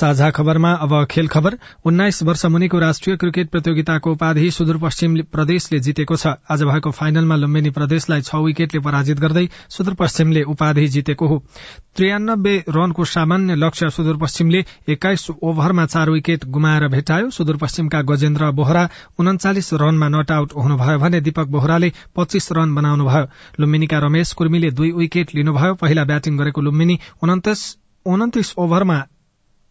साझा 0.00 0.28
खबरमा 0.30 0.72
अब 0.74 0.92
खेल 1.10 1.26
खबर। 1.28 1.56
उन्नाइस 1.84 2.22
वर्ष 2.22 2.44
मुनिको 2.46 2.78
राष्ट्रिय 2.80 3.16
क्रिकेट 3.16 3.50
प्रतियोगिताको 3.50 4.12
उपाधि 4.12 4.50
सुदूरपश्चिम 4.50 5.16
प्रदेशले 5.28 5.78
जितेको 5.80 6.16
छ। 6.16 6.26
आज 6.48 6.62
भएको 6.64 6.90
फाइनलमा 6.92 7.36
लुम्बिनी 7.36 7.70
प्रदेशलाई 7.70 8.20
छ 8.22 8.34
विकेटले 8.42 8.80
पराजित 8.80 9.18
गर्दै 9.20 9.46
सुदूरपश्चिमले 9.68 10.42
उपाधि 10.48 10.86
जितेको 10.88 11.26
हो। 11.26 11.38
त्रियानब्बे 11.96 12.54
रनको 12.70 13.04
सामान्य 13.06 13.54
लक्ष्य 13.56 13.90
सुदूरपश्चिमले 13.90 14.64
एक्काइस 14.88 15.26
ओभरमा 15.42 15.86
चार 15.86 16.10
विकेट 16.10 16.44
गुमाएर 16.48 16.88
भेटायो 16.88 17.30
सुदूरपश्चिमका 17.30 18.02
गजेन्द्र 18.08 18.50
बोहरा 18.52 18.88
उन्चालिस 19.20 19.72
रनमा 19.74 20.08
नट 20.08 20.30
आउट 20.32 20.56
हुनुभयो 20.56 20.98
भने 20.98 21.20
दीपक 21.20 21.46
बोहराले 21.50 21.92
पच्चीस 22.16 22.48
रन 22.52 22.74
बनाउनुभयो। 22.74 23.26
लुम्बिनीका 23.60 23.98
रमेश 24.00 24.32
कुर्मीले 24.32 24.70
दुई 24.72 24.90
विकेट 24.94 25.34
लिनुभयो। 25.34 25.74
पहिला 25.76 26.04
ब्याटिङ 26.06 26.38
गरेको 26.38 26.60
लुम्बिनी 26.62 26.98
उन्तिस 27.22 28.54
ओभरमा 28.58 28.98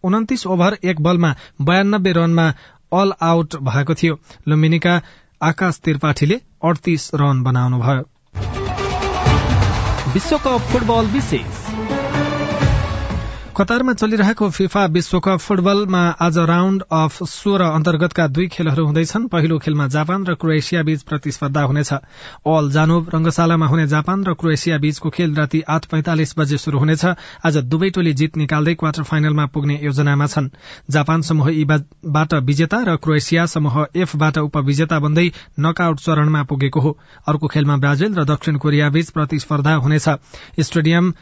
उन्तिस 0.03 0.47
ओभर 0.47 0.77
एक 0.83 1.01
बलमा 1.01 1.35
बयानब्बे 1.61 2.11
रनमा 2.11 2.53
अल 2.93 3.13
आउट 3.21 3.55
भएको 3.55 3.93
थियो। 3.93 4.19
लुम्बिनीका 4.47 5.01
आकाश 5.41 5.79
त्रिपाठीले 5.83 6.41
अडतिस 6.63 7.11
रन 7.15 7.43
बनाउनुभयो। 7.43 8.03
विश्वकप 10.13 10.61
फुटबल 10.61 11.05
विशेष। 11.05 11.68
कतारमा 13.59 13.93
चलिरहेको 13.93 14.47
फिफा 14.49 14.85
विश्वकप 14.87 15.39
फुटबलमा 15.43 16.01
आज 16.23 16.37
राउण्ड 16.47 16.83
अफ 16.89 17.23
सोह्र 17.29 17.63
अन्तर्गतका 17.69 18.27
दुई 18.27 18.47
खेलहरू 18.47 18.85
हुँदैछन्। 18.85 19.27
पहिलो 19.27 19.57
खेलमा 19.59 19.87
जापान 19.87 20.25
र 20.25 20.33
क्रोएसिया 20.33 20.83
बीच 20.83 21.01
प्रतिस्पर्धा 21.03 21.61
हुनेछ। 21.61 21.91
अल 22.47 22.69
जानोब 22.71 23.09
रंगशालामा 23.13 23.67
हुने 23.67 23.87
जापान 23.87 24.23
र 24.23 24.33
क्रोएसिया 24.33 24.77
बीचको 24.79 25.09
खेल 25.09 25.35
राति 25.35 25.61
आठ 25.67 25.85
पैंतालिस 25.85 26.33
बजे 26.39 26.57
शुरू 26.57 26.79
हुनेछ। 26.79 27.03
आज 27.43 27.57
दुवै 27.67 27.89
टोली 27.89 28.13
जित 28.13 28.37
निकाल्दै 28.37 28.73
क्वार्टर 28.75 29.03
फाइनलमा 29.03 29.45
पुग्ने 29.51 29.79
योजनामा 29.83 30.27
छन्। 30.27 30.49
जापान 30.89 31.21
समूह 31.21 31.49
ईबाट 31.51 32.33
विजेता 32.41 32.79
र 32.83 32.95
क्रोएसिया 32.97 33.45
समूह 33.45 33.85
एफबाट 33.95 34.37
उपविजेता 34.39 34.99
बन्दै 34.99 35.27
नकआउट 35.59 35.99
चरणमा 35.99 36.43
पुगेको 36.43 36.79
हो। 36.79 36.97
अर्को 37.27 37.47
खेलमा 37.47 37.77
ब्राजिल 37.77 38.15
र 38.15 38.23
दक्षिण 38.25 38.57
कोरिया 38.57 38.89
बीच 38.89 39.09
प्रतिस्पर्धा 39.09 39.75
हुनेछ। 39.75 40.07
स्टेडियम 40.59 41.13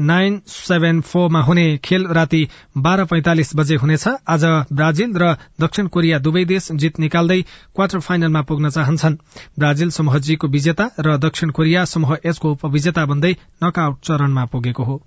नाइन 0.00 0.40
सेभेन 0.46 1.00
फोरमा 1.00 1.40
हुने 1.42 1.76
खेल 1.84 2.06
राति 2.06 2.48
बाह्र 2.78 3.04
पैंतालिस 3.04 3.56
बजे 3.56 3.76
हुनेछ। 3.76 4.08
आज 4.28 4.44
ब्राजिल 4.72 5.12
र 5.16 5.36
दक्षिण 5.60 5.86
कोरिया 5.86 6.18
दुवै 6.18 6.44
देश 6.44 6.68
जित 6.72 6.98
निकाल्दै 7.00 7.40
क्वार्टर 7.74 8.00
फाइनलमा 8.00 8.42
पुग्न 8.42 8.70
चाहन्छन्। 8.70 9.16
ब्राजिल 9.58 9.90
समूह 9.90 10.18
जीको 10.18 10.48
विजेता 10.48 10.90
र 11.00 11.16
दक्षिण 11.16 11.50
कोरिया 11.50 11.84
समूह 11.84 12.16
एचको 12.26 12.50
उपविजेता 12.50 13.06
बन्दै 13.06 13.32
नकआउट 13.64 14.00
चरणमा 14.00 14.44
पुगेको 14.44 14.84
हो। 14.84 15.02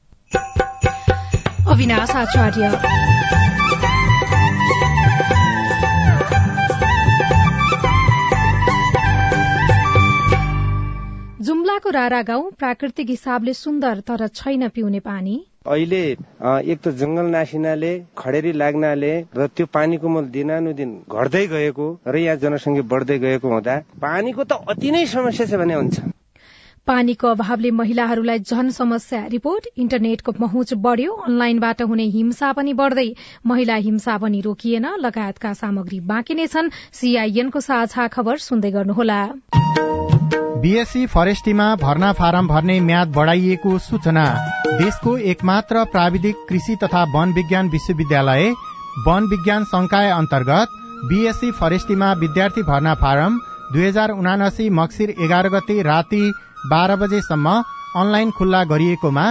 जुम्लाको 11.88 12.00
रारा 12.00 12.22
गाउँ 12.22 12.52
प्राकृतिक 12.60 13.10
हिसाबले 13.10 13.54
सुन्दर 13.56 14.00
तर 14.02 14.28
छैन 14.30 14.68
पिउने 14.70 15.00
पानी। 15.00 15.36
अहिले 15.66 16.04
एक 16.04 16.80
त 16.84 16.92
जंगल 16.92 17.26
नासिनाले 17.32 17.92
खडेरी 18.12 18.52
लाग्नाले 18.54 19.12
र 19.32 19.48
त्यो 19.48 19.66
पानीको 19.72 20.08
मूल 20.08 20.26
दिनानुदिन 20.28 20.92
घट्दै 21.08 21.46
गएको 21.48 21.88
र 22.06 22.16
यहाँ 22.18 22.36
जनसङ्ख्या 22.44 22.84
बढ्दै 22.92 23.18
गएको 23.20 23.48
हुँदा 23.48 23.76
पानीको 24.04 24.44
त 24.44 24.52
अति 24.68 24.92
नै 24.92 25.06
समस्या 25.08 25.46
छ 25.48 25.54
भने 25.56 25.76
हुन्छ। 25.80 25.96
पानीको 26.88 27.28
अभावले 27.28 27.72
महिलाहरूलाई 27.72 28.40
झन 28.40 28.70
समस्या। 28.72 29.26
रिपोर्ट 29.28 29.68
इन्टरनेटको 29.78 30.32
पहुँच 30.32 30.74
बढ़्यो। 30.76 31.14
अनलाइनबाट 31.28 31.82
हुने 31.84 32.04
हिंसा 32.10 32.52
पनि 32.54 32.74
बढ़दै 32.74 33.08
महिला 33.46 33.76
हिंसा 33.86 34.18
पनि 34.18 34.42
रोकिएन। 34.42 34.86
लगायतका 35.00 35.54
सामग्री 35.54 36.00
बाँकी 36.08 36.34
नै 36.34 36.48
छन्। 36.48 36.70
सीआईएनको 36.94 37.60
साझा 37.60 38.08
खबर 38.08 38.38
सुन्दै 38.40 38.72
गर्नुहोला। 38.72 39.20
बीएससी 40.62 41.06
फरेस्टीमा 41.08 41.66
भर्ना 41.76 42.12
फारम 42.14 42.48
भर्ने 42.48 42.80
म्याद 42.82 43.12
बढ़ाइएको 43.12 43.78
सूचना। 43.80 44.24
देशको 44.68 45.18
एकमात्र 45.28 45.84
प्राविधिक 45.92 46.36
कृषि 46.50 46.76
तथा 46.84 47.04
वन 47.14 47.34
विज्ञान 47.34 47.70
विश्वविद्यालय 47.70 48.50
वन 49.08 49.28
विज्ञान 49.28 49.64
संकाय 49.66 50.10
अन्तर्गत 50.12 50.68
बीएससी 51.06 51.52
फरेस्टीमा 51.52 52.12
विद्यार्थी 52.14 52.62
भर्ना 52.64 52.94
फारम 52.96 53.40
दुई 53.74 53.86
हजार 53.86 54.12
उनासी 54.12 54.70
मक्सिर 54.72 55.10
एघार 55.20 55.50
गते 55.50 55.82
राति 55.84 56.24
बाह्र 56.70 56.96
बजेसम्म 57.02 57.48
अनलाइन 57.96 58.32
खुल्ला 58.38 58.64
गरिएकोमा 58.72 59.26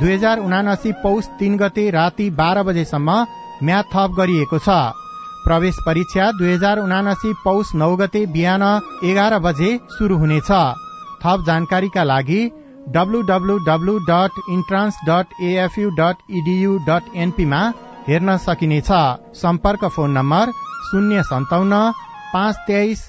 दुई 0.00 0.12
हजार 0.12 0.38
उनासी 0.40 0.92
पौष 1.02 1.26
तीन 1.38 1.56
गते 1.58 1.84
राति 1.90 2.30
बाह्र 2.38 2.62
बजेसम्म 2.68 3.16
म्याद 3.62 3.84
थप 3.94 4.14
गरिएको 4.18 4.58
छ। 4.58 4.76
प्रवेश 5.44 5.76
परीक्षा 5.86 6.30
दुई 6.38 6.52
हजार 6.52 6.78
उनासी 6.78 7.32
पौष 7.44 7.74
नौ 7.74 7.90
गते 7.96 8.24
बिहान 8.34 8.64
एघार 9.04 9.38
बजे 9.46 9.70
शुरू 9.94 10.16
हुनेछ। 10.18 10.50
थप 11.22 11.44
जानकारीका 11.46 12.02
लागि 12.04 12.40
W W W 12.88 13.94
dot 14.06 14.38
entrance 14.50 14.94
dot 15.08 15.34
A F U 15.42 15.90
dot 15.98 16.22
E D U 16.32 16.78
dot 16.88 17.10
एनपीमा 17.16 17.60
हेर्न 18.08 18.36
सकिनेछ। 18.46 18.90
सम्पर्क 19.40 19.84
फोन 19.96 20.10
नम्बर 20.18 20.52
शून्य 20.86 21.22
सन्ताउन्न 21.24 21.82
पाँच 22.32 22.56
तेइस 22.68 23.08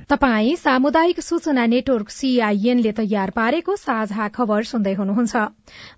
तपाई 0.11 0.55
सामुदायिक 0.55 1.19
सूचना 1.21 1.65
नेटवर्क 1.71 2.09
सीआईएनले 2.11 2.91
तयार 2.91 3.29
पारेको 3.31 3.75
साझा 3.77 4.27
खबर 4.27 4.63
सुन्दै 4.69 4.93
हुनुहुन्छ। 4.93 5.35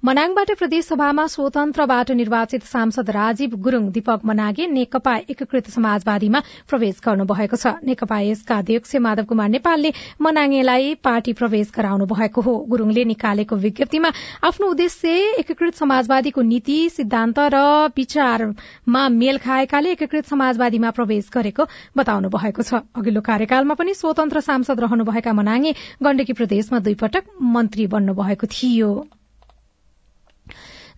मनाङबाट 0.06 0.52
प्रदेशसभामा 0.60 1.26
स्वतन्त्रबाट 1.34 2.12
निर्वाचित 2.12 2.64
सांसद 2.64 3.10
राजीव 3.10 3.56
गुरूङ 3.58 3.88
दीपक 3.92 4.20
मनागे 4.24 4.68
नेकपा 4.70 5.16
एकीकृत 5.34 5.70
समाजवादीमा 5.74 6.42
प्रवेश 6.70 7.00
गर्नु 7.06 7.26
भएको 7.26 7.58
छ। 7.58 7.74
नेकपा 7.82 8.20
यसका 8.22 8.58
अध्यक्ष 8.58 8.96
माधव 9.02 9.26
कुमार 9.26 9.50
नेपालले 9.50 9.92
मनाङेलाई 10.22 10.94
पार्टी 11.02 11.34
प्रवेश 11.34 11.74
गराउनु 11.74 12.06
भएको 12.06 12.42
हो। 12.42 12.54
गुरूङले 12.70 13.08
निकालेको 13.14 13.56
विज्ञप्तिमा 13.66 14.14
आफ्नो 14.46 14.70
उद्देश्य 14.70 15.18
एकीकृत 15.42 15.82
समाजवादीको 15.82 16.42
नीति 16.44 16.78
सिद्धान्त 17.00 17.40
र 17.50 17.66
विचारमा 17.98 19.10
मेल 19.18 19.42
खाएकाले 19.42 19.98
एकीकृत 19.98 20.30
समाजवादीमा 20.30 20.94
प्रवेश 21.02 21.34
गरेको 21.34 21.68
बताउनु 21.98 22.30
भएको 22.30 22.62
छ। 22.62 22.86
अघिल्लो 22.94 23.26
कार्यकालमा 23.26 23.74
पनि 23.74 24.02
स्वतन्त्र 24.04 24.40
सांसद 24.44 24.80
रहनुभएका 24.80 25.34
मनाङे 25.34 25.72
गण्डकी 26.04 26.34
प्रदेशमा 26.36 26.80
दुई 26.86 26.96
पटक 27.02 27.24
मन्त्री 27.56 27.86
बन्नुभएको 27.90 28.48
थियो। 28.54 28.94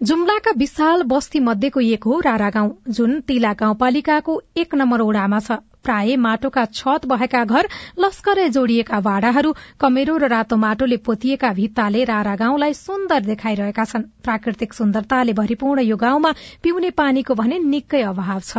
जुम्लाका 0.02 0.52
विशाल 0.58 1.04
बस्ती 1.08 1.40
मध्येको 1.42 1.80
एक 1.90 2.04
हो 2.04 2.20
रारा 2.20 2.50
गाउँ 2.52 2.72
जुन 2.92 3.12
तिला 3.28 3.52
गाउँपालिकाको 3.54 4.34
एक 4.58 4.76
नम्बर 4.76 5.02
ओडामा 5.02 5.40
छ। 5.40 5.58
प्राय 5.86 6.16
माटोका 6.18 6.64
छत 6.68 7.06
भएका 7.08 7.44
घर 7.46 7.68
लस्करै 8.00 8.48
जोडिएका 8.50 9.00
भाडाहरू 9.00 9.52
कमेरो 9.80 10.16
र 10.18 10.28
रातो 10.28 10.56
माटोले 10.58 10.98
पोतिएका 11.00 11.52
भित्ताले 11.54 12.04
रारा 12.04 12.36
गाउँलाई 12.36 12.74
सुन्दर 12.76 13.22
देखाइरहेका 13.26 13.86
छन्। 13.86 14.10
प्राकृतिक 14.26 14.74
सुन्दरताले 14.74 15.34
भरिपूर्ण 15.40 15.86
यो 15.86 15.98
गाउँमा 15.98 16.32
पिउने 16.64 16.90
पानीको 16.92 17.34
भने 17.36 17.60
निकै 17.62 18.02
अभाव 18.04 18.40
छ। 18.42 18.52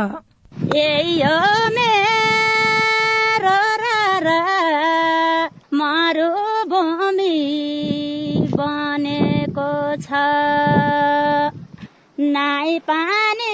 बनेको 8.57 9.95
छ। 9.95 10.07
नाइ 12.19 12.79
पानी 12.79 13.53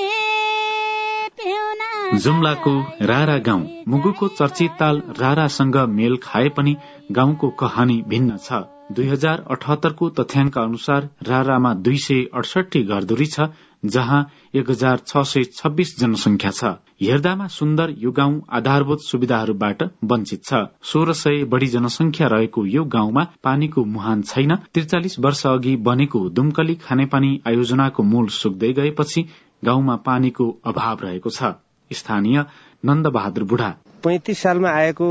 जुम्लाको 2.19 2.73
रारा 3.01 3.37
गाउँ 3.37 3.83
मुगुको 3.87 4.27
चर्चित 4.27 4.71
ताल 4.71 5.01
रारासँग 5.19 5.75
मेल 5.75 6.17
खाए 6.23 6.49
पनि 6.49 6.75
गाउँको 7.11 7.49
कहानी 7.49 8.03
भिन्न 8.07 8.37
छ। 8.37 8.53
दुई 8.91 9.07
हजार 9.07 9.45
अठहत्तरको 9.51 10.09
तथ्याङ्क 10.09 10.57
अनुसार 10.57 11.09
रारामा 11.27 11.73
दुई 11.73 11.97
सय 11.97 12.23
अडसठी 12.33 12.83
घरधुरी 12.83 13.25
छ 13.25 13.39
जहाँ 13.83 14.19
एक 14.55 14.69
हजार 14.69 14.97
छ 15.07 15.23
सय 15.25 15.43
छब्बीस 15.53 15.95
जनसंख्या 15.99 16.51
छ। 16.51 16.63
हेर्दामा 17.01 17.47
सुन्दर 17.49 17.93
यो 17.97 18.11
गाउँ 18.11 18.41
आधारभूत 18.51 19.01
सुविधाहरूबाट 19.03 19.83
वञ्चित 20.05 20.43
छ। 20.43 20.61
सोह्र 20.83 21.13
सय 21.13 21.43
बढ़ी 21.45 21.67
जनसंख्या 21.67 22.27
रहेको 22.27 22.65
यो 22.67 22.83
गाउँमा 22.87 23.23
पानीको 23.43 23.85
मुहान 23.85 24.21
छैन। 24.23 24.55
त्रिचालिस 24.73 25.19
वर्ष 25.19 25.45
अघि 25.47 25.75
बनेको 25.83 26.27
दुमकली 26.31 26.75
खानेपानी 26.81 27.39
आयोजनाको 27.47 28.03
मूल 28.03 28.27
सुक्दै 28.33 28.71
गएपछि 28.73 29.25
गाउँमा 29.65 29.95
पानीको 30.05 30.49
अभाव 30.65 30.97
रहेको 31.03 31.29
छ। 31.29 31.53
स्थानीय 31.91 32.45
नन्द 32.83 33.07
बहादुर 33.09 33.43
बुढा। 33.43 33.69
पैतिस 34.03 34.39
सालमा 34.39 34.69
आएको 34.71 35.09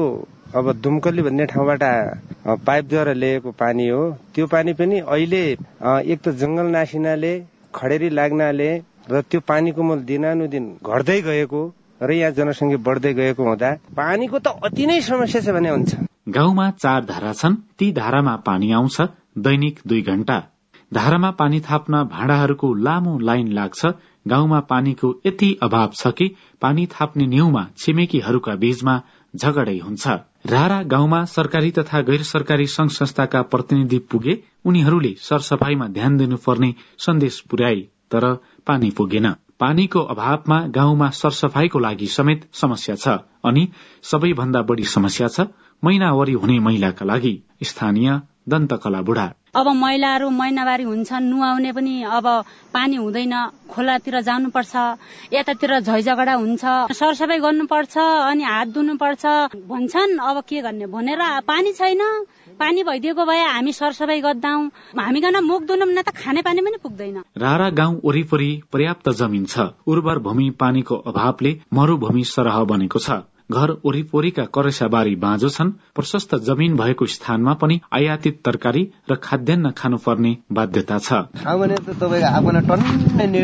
अब 0.55 0.73
दुमकली 0.83 1.23
भन्ने 1.23 1.45
ठाउँबाट 1.47 1.83
पाइपद्वारा 2.67 3.13
ल्याएको 3.13 3.51
पानी 3.53 3.89
हो। 3.89 4.03
त्यो 4.35 4.47
पानी 4.47 4.73
पनि 4.75 4.99
अहिले 4.99 5.43
एक 5.51 6.19
त 6.19 6.29
जंगल 6.37 6.67
नासिनाले 6.71 7.33
खडेरी 7.75 8.09
लाग्नाले 8.11 8.71
र 9.11 9.21
त्यो 9.25 9.41
पानीको 9.47 9.83
मूल 9.83 10.01
दिनानुदिन 10.05 10.67
घट्दै 10.85 11.21
गएको 11.23 11.63
र 12.01 12.11
यहाँ 12.13 12.31
जनसङ्ख्या 12.33 12.85
बढ्दै 12.85 13.13
गएको 13.15 13.43
हुँदा 13.45 13.71
पानीको 13.97 14.39
त 14.39 14.47
अति 14.63 14.87
नै 14.87 15.01
समस्या 15.03 15.41
छ 15.41 15.55
भने 15.55 15.71
हुन्छ। 15.71 15.91
गाउँमा 16.29 16.71
चार 16.77 17.05
धारा 17.05 17.33
छन् 17.35 17.61
ती 17.79 17.93
धारामा 17.93 18.35
पानी 18.47 18.73
आउँछ 18.73 18.97
दैनिक 19.39 19.79
दुई 19.87 20.03
घण्टा 20.05 20.39
धारामा 20.93 21.31
पानी 21.33 21.61
थाप्न 21.61 22.03
भाँडाहरूको 22.07 22.73
लामो 22.83 23.19
लाइन 23.19 23.53
लाग्छ 23.53 23.93
गाउँमा 24.27 24.61
पानीको 24.69 25.15
यति 25.27 25.49
अभाव 25.63 25.91
छ 25.95 26.13
कि 26.13 26.29
पानी 26.63 26.87
थाप्ने 26.91 27.27
न्यूमा 27.27 27.67
छिमेकीहरूका 27.77 28.55
बीचमा 28.57 28.95
झगडै 29.35 29.79
हुन्छ। 29.79 30.07
रारा 30.47 30.83
गाउँमा 30.83 31.25
सरकारी 31.25 31.71
तथा 31.71 32.01
गैर 32.01 32.23
सरकारी 32.23 32.67
संघ 32.67 32.91
संस्थाका 32.91 33.43
प्रतिनिधि 33.43 33.99
पुगे 34.11 34.35
उनीहरूले 34.65 35.15
सरसफाईमा 35.19 35.87
ध्यान 35.89 36.17
दिनुपर्ने 36.17 36.75
सन्देश 36.99 37.41
पुर्याए 37.41 37.81
तर 38.13 38.25
पानी 38.67 38.91
पुगेन। 38.91 39.35
पानीको 39.61 40.01
अभावमा 40.01 40.59
गाउँमा 40.67 41.09
सरसफाईको 41.11 41.79
लागि 41.79 42.07
समेत 42.07 42.49
समस्या 42.53 42.95
छ 42.95 43.09
अनि 43.45 43.69
सबैभन्दा 44.03 44.63
बढ़ी 44.63 44.85
समस्या 44.85 45.29
छ 45.29 45.47
महिनावरी 45.83 46.33
हुने 46.33 46.59
महिलाका 46.61 47.07
लागि। 47.07 47.35
स्थानीय 47.63 48.21
दन्तकला 48.49 49.03
बुढा। 49.03 49.33
अब 49.55 49.69
महिलाहरू 49.69 50.29
महिनावारी 50.33 50.83
हुन्छन् 50.83 51.29
नुहाउने 51.29 51.73
पनि 51.77 52.03
अब 52.09 52.27
पानी 52.73 52.97
हुँदैन 52.97 53.35
खोलातिर 53.69 54.21
जानुपर्छ 54.25 54.73
यतातिर 55.33 55.73
झैझगडा 55.81 56.35
हुन्छ। 56.35 56.65
सरसफाइ 56.97 57.39
गर्नुपर्छ 57.39 57.97
अनि 58.33 58.45
हात 58.45 58.69
धुनुपर्छ। 58.73 59.25
भन्छन् 59.69 60.17
अब 60.19 60.41
के 60.49 60.61
गर्ने? 60.65 60.87
भनेर 60.89 61.21
पानी 61.45 61.73
छैन। 61.73 62.01
पानी 62.57 62.83
भइदिएको 62.83 63.25
भए 63.29 63.45
हामी 63.45 63.73
सरसफाइ 63.73 64.21
गर्दा 64.25 64.53
हामी 64.97 65.21
कहाँ 65.21 65.43
मुख 65.45 65.63
धुनु 65.69 65.85
न 65.85 66.01
त 66.01 66.17
खाने 66.17 66.43
पानी 66.49 66.61
पनि 66.65 66.79
पुग्दैन। 66.83 67.21
रारा 67.37 67.69
गाउँ 67.77 68.01
वरिपरि 68.05 68.51
पर्याप्त 68.73 69.09
जमिन 69.21 69.45
छ। 69.53 69.69
उर्वर 69.85 70.19
भूमि 70.25 70.49
पानीको 70.57 70.97
अभावले 71.13 71.53
मरूभूमि 71.75 72.25
सरह 72.25 72.65
बनेको 72.73 72.99
छ। 72.99 73.21
घर 73.51 73.71
वरिपरिका 73.85 74.45
करेसाबारी 74.55 75.15
बाँझो 75.17 75.49
छन् 75.49 75.71
प्रशस्त 75.95 76.35
जमिन 76.35 76.77
भएको 76.77 77.07
स्थानमा 77.07 77.55
पनि 77.55 77.81
आयातित 77.93 78.41
तरकारी 78.45 78.83
र 79.11 79.15
खाद्यान्न 79.23 79.71
खानुपर्ने 79.71 80.37
बाध्यता 80.53 80.99
छ। 80.99 81.13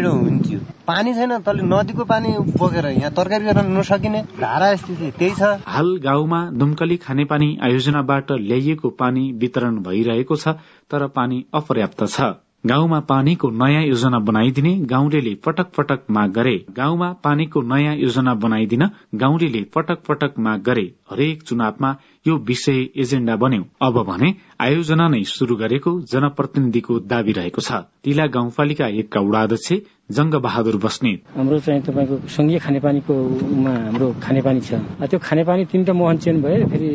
हुन्थ्यो। 0.08 0.58
पानी 0.86 1.14
छैन 1.14 1.38
तल 1.38 1.60
नदीको 1.64 2.04
पानी 2.04 2.28
बोकेर 2.58 2.86
यहाँ 2.86 3.12
तरकारी 3.12 3.44
गर्न 3.44 3.76
नसकिने 3.78 4.22
धारा 4.40 4.74
स्थिति 4.76 5.10
त्यही 5.18 5.34
छ। 5.34 5.60
हाल 5.66 5.96
गाउँमा 6.02 6.40
दुमकली 6.50 6.96
खानेपानी 6.96 7.58
आयोजनाबाट 7.62 8.32
ल्याइएको 8.32 8.88
पानी 8.90 9.30
वितरण 9.32 9.78
भइरहेको 9.82 10.36
छ 10.36 10.48
तर 10.90 11.06
पानी 11.06 11.44
अपर्याप्त 11.54 12.04
छ। 12.06 12.47
गाउँमा 12.64 12.98
पानीको 13.00 13.48
नयाँ 13.50 13.82
योजना 13.82 14.18
बनाइदिने 14.18 14.74
गाउँले 14.86 15.34
पटक 15.44 15.66
पटक 15.76 16.00
माग 16.10 16.30
गरे। 16.32 16.54
गाउँमा 16.76 17.10
पानीको 17.24 17.60
नयाँ 17.62 17.94
योजना 17.96 18.34
बनाइदिन 18.34 18.82
गाउँले 19.14 19.62
पटक 19.74 20.02
पटक 20.08 20.38
माग 20.38 20.62
गरे। 20.62 20.82
हरेक 21.10 21.42
चुनावमा 21.42 21.94
यो 22.26 22.36
विषय 22.48 22.80
एजेण्डा 22.96 23.36
बन्यो। 23.36 23.62
अब 23.80 24.02
भने 24.02 24.34
आयोजना 24.60 25.06
नै 25.08 25.22
शुरू 25.26 25.56
गरेको 25.56 26.00
जनप्रतिनिधिको 26.02 26.98
दावी 27.06 27.32
रहेको 27.32 27.60
छ। 27.60 27.72
तिला 28.04 28.26
गाउँपालिका 28.26 28.86
एकका 28.98 29.20
उडाध्यक्ष 29.20 29.72
जंग 30.10 30.34
बहादुर 30.42 30.76
बस्नेत 30.82 31.22
हाम्रो 31.36 31.58
चाहिँ 31.60 31.82
तपाईँको 31.82 32.16
संघीय 32.26 32.58
खानेपानीको 32.58 33.14
हाम्रो 33.54 34.14
खानेपानी 34.18 34.60
छ। 34.60 34.82
त्यो 35.00 35.18
खानेपानी 35.22 35.64
तिनवटा 35.70 35.92
मोहन 35.94 36.16
चेन्ज 36.18 36.44
भयो 36.44 36.66
फेरि 36.66 36.90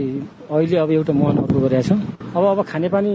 अहिले 0.51 0.77
अब 0.77 0.91
एउटा 0.91 1.13
मोहन 1.13 1.37
अर्को 1.39 1.59
गरेका 1.59 1.81
छौँ। 1.87 1.99
अब 2.35 2.43
अब 2.43 2.65
खानेपानी 2.67 3.13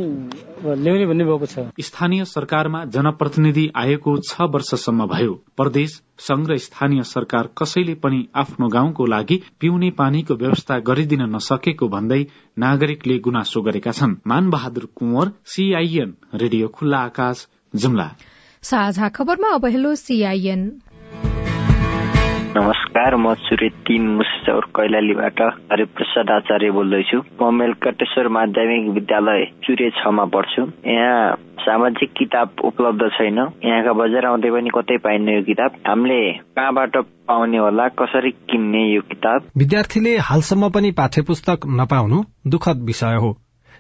ल्याउने 0.65 1.07
भन्ने 1.07 1.25
भएको 1.25 1.47
छ। 1.47 1.65
स्थानीय 1.81 2.25
सरकारमा 2.25 2.85
जनप्रतिनिधि 2.87 3.67
आएको 3.77 4.17
छ 4.21 4.49
वर्षसम्म 4.49 5.07
भयो। 5.07 5.35
प्रदेश 5.57 6.01
संघ 6.19 6.49
र 6.51 6.57
स्थानीय 6.59 7.03
सरकार 7.05 7.49
कसैले 7.59 7.95
पनि 7.95 8.27
आफ्नो 8.35 8.69
गाउँको 8.69 9.07
लागि 9.07 9.37
पिउने 9.61 9.91
पानीको 9.91 10.35
व्यवस्था 10.35 10.79
गरिदिन 10.81 11.23
नसकेको 11.35 11.89
भन्दै 11.89 12.23
नागरिकले 12.59 13.19
गुनासो 13.19 13.63
गरेका 13.63 13.93
छन्। 13.93 14.17
मान 14.27 14.51
बहादुर 14.51 14.89
कुंवर 14.97 15.33
सीआईएन 15.47 16.15
रेडियो 16.35 16.69
खुल्ला 16.69 16.99
आकाश 16.99 17.47
जुम्ला। 17.77 18.09
साझा 18.63 19.09
खबरमा 19.09 19.55
अब 19.55 19.67
हेलो 19.67 19.95
सीआईएन 19.95 20.63
नमस्कार 22.57 23.17
म 23.17 23.35
सूर्य 23.35 23.69
तीन 23.69 24.07
मुसेचौर 24.09 24.65
कैलालीबाट 24.77 25.41
हरिप्रसाद 25.73 26.31
आचार्य 26.31 26.71
बोल्दैछु। 26.71 27.19
म 27.43 27.55
मेलकटेश्वर 27.55 28.29
माध्यमिक 28.29 28.89
विद्यालय 28.95 29.45
सूर्य 29.67 29.91
छमा 29.91 30.25
पढ्छु। 30.25 30.63
यहाँ 30.87 31.37
सामाजिक 31.61 32.13
किताब 32.13 32.51
उपलब्ध 32.65 33.03
छैन। 33.09 33.39
यहाँका 33.65 33.93
बजार 33.93 34.27
आउँदै 34.27 34.51
पनि 34.51 34.71
कतै 34.75 34.97
पाइन्न 34.97 35.29
यो 35.29 35.43
किताब। 35.43 35.71
हामीले 35.87 36.33
कहाँबाट 36.33 36.97
पाउने 37.29 37.59
होला 37.59 37.89
कसरी 37.89 38.31
किन्ने 38.31 38.95
यो 38.95 39.01
किताब? 39.01 39.43
विद्यार्थीले 39.57 40.17
हालसम्म 40.17 40.69
पनि 40.69 40.91
पाठ्य 40.91 41.23
पुस्तक 41.23 41.67
नपाउनु 41.67 42.23
दुखद 42.47 42.83
विषय 42.87 43.17
हो। 43.21 43.37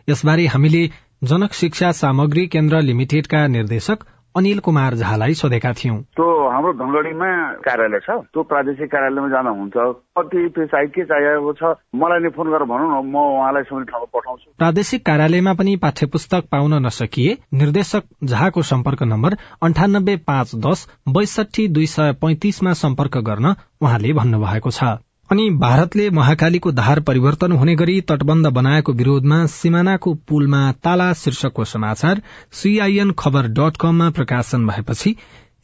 यसबारे 0.09 0.46
हामीले 0.46 0.87
जनक 1.24 1.52
शिक्षा 1.52 1.90
सामग्री 1.90 2.46
केन्द्र 2.46 2.81
लिमिटेडका 2.81 3.46
निर्देशक 3.46 3.98
अनिल 4.38 4.59
कुमार 4.59 4.94
झालाई 4.94 5.35
सोधेका 5.35 5.72
थियौं। 5.72 5.98
त्यो 6.16 6.27
हाम्रो 6.48 6.72
धनगढीमा 6.81 7.31
कार्यालय 7.66 8.01
छ। 8.07 8.11
त्यो 8.33 8.42
प्रादेशिक 8.42 8.90
कार्यालयमा 8.92 9.29
जाँदा 9.29 9.51
हुन्छ 9.51 9.77
कति 10.18 10.66
चाहिँ 10.66 10.88
के 10.88 11.05
चाहिएको 11.05 11.53
छ? 11.53 11.62
मलाई 11.94 12.20
नै 12.22 12.31
फोन 12.37 12.51
गरेर 12.51 12.66
भनौँ 12.66 12.88
न। 12.88 13.07
म 13.07 13.16
उहाँलाई 13.16 13.62
समय 13.62 13.85
ठाउँमा 13.85 14.11
पठाउँछु। 14.14 14.46
प्रादेशिक 14.59 15.07
कार्यालयमा 15.07 15.53
पनि 15.55 15.77
पाठ्य 15.77 16.07
पुस्तक 16.07 16.48
पाउन 16.53 16.74
नसकिए 16.87 17.37
निर्देशक 17.55 18.03
झाको 18.24 18.62
सम्पर्क 18.62 19.03
नम्बर 19.03 19.37
अन्ठानब्बे 19.62 20.16
पाँच 20.29 20.55
दस 20.66 20.87
बैसठी 21.09 21.68
दुई 21.68 21.87
सय 21.87 22.12
पैंतिसमा 22.22 22.72
सम्पर्क 22.72 23.18
गर्न 23.24 23.55
उहाँले 23.81 24.12
भन्नुभएको 24.12 24.70
छ। 24.70 25.08
अनि 25.30 25.50
भारतले 25.50 26.08
महाकालीको 26.10 26.70
धार 26.72 27.00
परिवर्तन 27.00 27.52
हुने 27.52 27.74
गरी 27.76 28.00
तटबन्ध 28.00 28.46
बनाएको 28.46 28.92
विरोधमा 28.92 29.44
सिमानाको 29.46 30.14
पुलमा 30.28 30.60
ताला 30.84 31.12
शीर्षकको 31.12 31.64
समाचार 31.64 32.22
सीआईएन 32.52 33.10
खबर 33.18 33.48
डट 33.58 33.76
कममा 33.76 34.08
प्रकाशन 34.10 34.66
भएपछि 34.66 35.14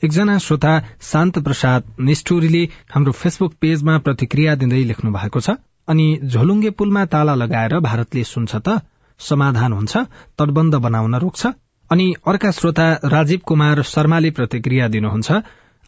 एकजना 0.04 0.36
श्रोता 0.38 0.72
शान्त 1.02 1.38
प्रसाद 1.38 1.84
निष्ठुरीले 2.00 2.62
हाम्रो 2.94 3.12
फेसबुक 3.12 3.54
पेजमा 3.60 3.98
प्रतिक्रिया 3.98 4.54
दिँदै 4.54 4.82
लेख्नु 4.84 5.12
भएको 5.12 5.40
छ। 5.40 5.56
अनि 5.88 6.06
झोलुङ्गे 6.24 6.70
पुलमा 6.70 7.04
ताला 7.04 7.34
लगाएर 7.34 7.78
भारतले 7.80 8.24
सुन्छ 8.24 8.54
त 8.56 8.80
समाधान 9.20 9.72
हुन्छ 9.72 9.96
तटबन्ध 10.38 10.74
बनाउन 10.86 11.14
रोक्छ। 11.24 11.46
अनि 11.90 12.06
अर्का 12.26 12.50
श्रोता 12.50 12.88
राजीव 13.14 13.40
कुमार 13.46 13.82
शर्माले 13.82 14.30
प्रतिक्रिया 14.30 14.88
दिनुहुन्छ 14.88 15.40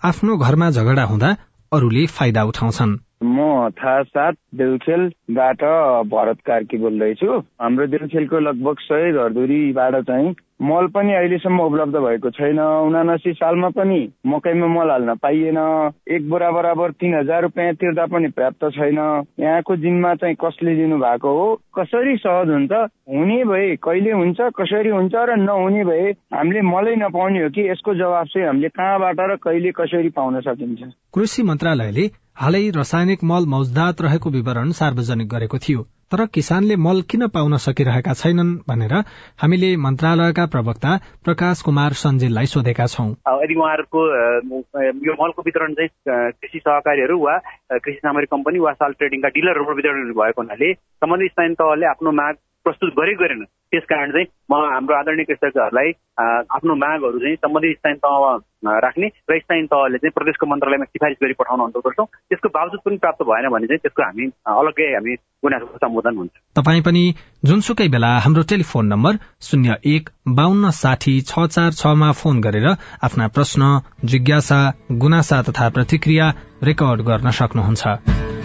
आफ्नो 0.03 0.37
घरमा 0.37 0.71
झगडा 0.71 1.05
हुँदा 1.05 1.37
अरूले 1.73 2.07
फाइदा 2.17 2.45
उठाउँछन्। 2.45 2.97
म 3.25 3.71
थाहा 3.79 4.31
देउखेलबाट 4.31 5.63
भरत 6.09 6.41
कार्की 6.47 6.79
बोल्दैछु। 6.79 7.39
हाम्रो 7.63 7.87
देउखेलको 7.87 8.39
लगभग 8.41 8.77
सय 8.81 9.13
घरधुरीबाट 9.13 9.95
चाहिँ 10.07 10.35
मल 10.63 10.87
पनि 10.89 11.13
अहिलेसम्म 11.15 11.61
उपलब्ध 11.61 11.97
भएको 11.97 12.31
छैन। 12.31 12.59
उनासी 12.61 13.33
सालमा 13.33 13.69
पनि 13.77 13.99
मकैमा 14.27 14.67
मल 14.67 14.91
हाल्न 14.91 15.15
पाइएन। 15.15 15.59
एक 16.09 16.29
बोरा 16.31 16.51
बराबर 16.51 16.91
तिन 16.91 17.15
हजार 17.15 17.43
रुपियाँ 17.43 17.75
तिर्दा 17.75 18.07
पनि 18.07 18.29
पर्याप्त 18.29 18.65
छैन। 18.77 18.99
यहाँको 19.41 19.77
जिम्मा 19.77 20.15
चाहिँ 20.15 20.37
कसले 20.45 20.75
दिनु 20.77 20.97
भएको 20.97 21.29
हो? 21.29 21.55
कसरी 21.79 22.17
सहज 22.17 22.49
हुन्छ? 22.49 22.73
हुने 23.13 23.45
भए 23.45 23.77
कहिले 23.77 24.13
हुन्छ 24.13 24.41
कसरी 24.61 24.91
हुन्छ 24.91 25.13
र 25.15 25.37
नहुने 25.37 25.85
भए 25.85 26.11
हामीले 26.35 26.61
मलै 26.73 26.95
नपाउने 26.97 27.43
हो 27.43 27.51
कि? 27.51 27.69
यसको 27.71 27.95
जवाब 27.95 28.27
चाहिँ 28.27 28.47
हामीले 28.47 28.69
कहाँबाट 28.69 29.21
र 29.21 29.37
कहिले 29.37 29.71
कसरी 29.77 30.09
पाउन 30.09 30.41
सकिन्छ? 30.41 30.81
कृषि 31.15 31.43
मन्त्रालयले 31.43 32.07
हालै 32.37 32.59
रासायनिक 32.71 33.23
मल 33.25 33.47
मौजदात 33.49 34.01
रहेको 34.01 34.31
विवरण 34.31 34.71
सार्वजनिक 34.71 35.29
गरेको 35.29 35.59
थियो 35.59 35.85
तर 36.13 36.25
किसानले 36.27 36.77
मल 36.77 37.01
किन 37.03 37.27
पाउन 37.27 37.57
सकिरहेका 37.57 38.13
छैनन् 38.13 38.51
भनेर 38.69 38.93
हामीले 39.43 39.71
मन्त्रालयका 39.77 40.47
प्रवक्ता 40.47 40.97
प्रकाश 41.25 41.63
कुमार 41.63 41.93
सञ्जेललाई 41.93 42.47
सोधेका 42.47 42.87
छौं। 42.87 43.09
यदि 43.43 43.55
उहाँहरूको 43.55 44.05
यो 45.09 45.17
मलको 45.23 45.43
वितरण 45.43 45.75
चाहिँ 45.75 45.91
कृषि 46.33 46.59
सहकारीहरू 46.59 47.19
वा 47.19 47.39
कृषि 47.73 47.99
सामग्री 47.99 48.27
कम्पनी 48.27 48.59
वा 48.59 48.73
साल 48.73 48.93
ट्रेडिङका 48.93 49.29
डिलरहरूबाट 49.29 49.77
वितरण 49.77 50.13
भएको 50.13 50.43
हुनाले 50.43 50.73
सम्बन्धित 50.75 51.31
स्थानीय 51.31 51.55
तहले 51.55 51.87
आफ्नो 51.87 52.13
माग 52.13 52.35
प्रस्तुत 52.65 52.95
गरेको 52.99 53.25
गरेन 53.25 53.47
त्यस 53.73 53.85
कारण 53.91 54.11
चाहिँ 54.13 54.27
म 54.51 54.55
हाम्रो 54.73 54.95
आदरणीय 54.97 55.25
कृषकहरूलाई 55.29 55.91
आफ्नो 56.57 56.75
मागहरू 56.83 57.19
चाहिँ 57.19 57.37
सम्बन्धित 57.37 57.77
स्थानीय 57.79 57.99
तहमा 58.05 58.79
राख्ने 58.85 59.07
र 59.31 59.39
स्थानीय 59.39 59.67
तहले 59.73 59.99
चाहिँ 59.99 60.15
प्रदेशको 60.17 60.47
मन्त्रालयमा 60.47 60.85
सिफारिस 60.85 61.19
गरी 61.23 61.35
पठाउन 61.41 61.61
अनुरोध 61.61 61.85
गर्छौँ। 61.87 62.07
त्यसको 62.31 62.49
बावजुद 62.49 62.81
पनि 62.87 62.97
प्राप्त 62.97 63.23
भएन 63.27 63.49
भने 63.51 63.67
चाहिँ 63.67 63.83
त्यसको 63.83 64.03
हामी 64.03 64.25
अलग्गै 64.55 64.89
हामी 64.95 65.15
गुनासोको 65.43 65.79
सम्बोधन 65.83 66.15
हुन्छ। 66.17 66.33
तपाईँ 66.57 66.83
पनि 66.83 67.05
जुनसुकै 67.45 67.89
बेला 67.89 68.11
हाम्रो 68.25 68.43
टेलिफोन 68.53 68.87
नम्बर 68.87 69.19
शून्य 69.49 69.77
एक 69.95 70.11
बान्न 70.39 70.71
साठी 70.71 71.15
छ 71.27 71.47
चार 71.51 71.71
छमा 71.75 72.13
फोन 72.23 72.41
गरेर 72.41 72.69
आफ्ना 73.03 73.27
प्रश्न 73.35 73.63
जिज्ञासा 74.05 74.61
गुनासा 75.03 75.43
तथा 75.43 75.69
प्रतिक्रिया 75.75 76.27
रेकर्ड 76.63 77.01
गर्न 77.03 77.31
सक्नुहुन्छ। 77.35 78.36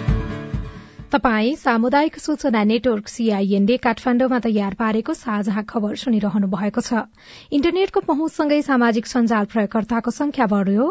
तपाई 1.13 1.55
सामुदायिक 1.59 2.17
सूचना 2.17 2.63
नेटवर्क 2.63 3.07
सीआईएनले 3.07 3.75
काठमाण्डुमा 3.85 4.37
तयार 4.43 4.73
पारेको 4.79 5.13
साझा 5.13 5.61
खबर 5.69 5.95
सुनिरहनु 6.01 6.47
भएको 6.53 6.81
छ। 6.81 7.01
इन्टरनेटको 7.51 7.99
पहुँचसँगै 8.07 8.59
सामाजिक 8.67 9.09
सञ्जाल 9.11 9.45
प्रयोगकर्ताको 9.53 10.11
संख्या 10.17 10.47
बढ्यो। 10.53 10.85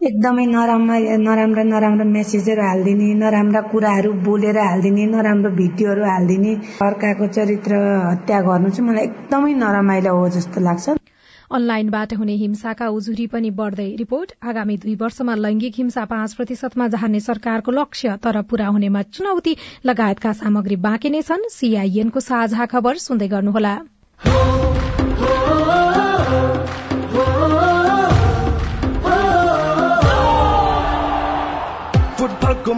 एकदमै 0.00 0.46
नराम्रा 0.46 0.96
नराम्रा 1.26 1.64
नराम्रो 1.72 2.06
मेसेजहरू 2.08 2.62
हालिदिने 2.68 3.08
नराम्रा 3.20 3.60
कुराहरू 3.72 4.12
बोलेर 4.24 4.58
हालिदिने 4.60 5.04
नराम्रो 5.12 5.50
भिडियोहरू 5.60 6.08
हालिदिने। 6.08 6.54
अर्काको 6.88 7.28
चरित्र 7.36 7.82
हत्या 8.06 8.40
गर्नु 8.48 8.70
चाहिँ 8.72 8.88
मलाई 8.90 9.04
एकदमै 9.10 9.52
नरमाइलो 9.60 10.16
हो 10.20 10.28
जस्तो 10.38 10.64
लाग्छ। 10.68 10.96
अनलाइनबाट 11.50 12.14
हुने 12.14 12.34
हिंसाका 12.34 12.88
उजुरी 12.88 13.26
पनि 13.26 13.50
बढ़दै 13.50 13.96
रिपोर्ट। 13.96 14.32
आगामी 14.42 14.76
दुई 14.76 14.94
वर्षमा 14.94 15.34
लैंगिक 15.34 15.74
हिंसा 15.76 16.04
पाँच 16.04 16.34
प्रतिशतमा 16.34 16.88
झार्ने 16.88 17.20
सरकारको 17.20 17.72
लक्ष्य 17.72 18.16
तर 18.16 18.42
पूरा 18.42 18.66
हुनेमा 18.66 19.02
चुनौती। 19.02 19.56
लगायतका 19.86 20.32
सामग्री 20.32 20.76
बाँकी 20.76 21.10
नै 21.10 21.22
छन्। 21.22 21.48
सीआईएनको 21.48 22.20
साझा 22.20 22.66
खबर 22.66 22.96
सुन्दै 22.98 23.28
गर्नुहोला। 23.28 23.76
फुटबलको 32.18 32.74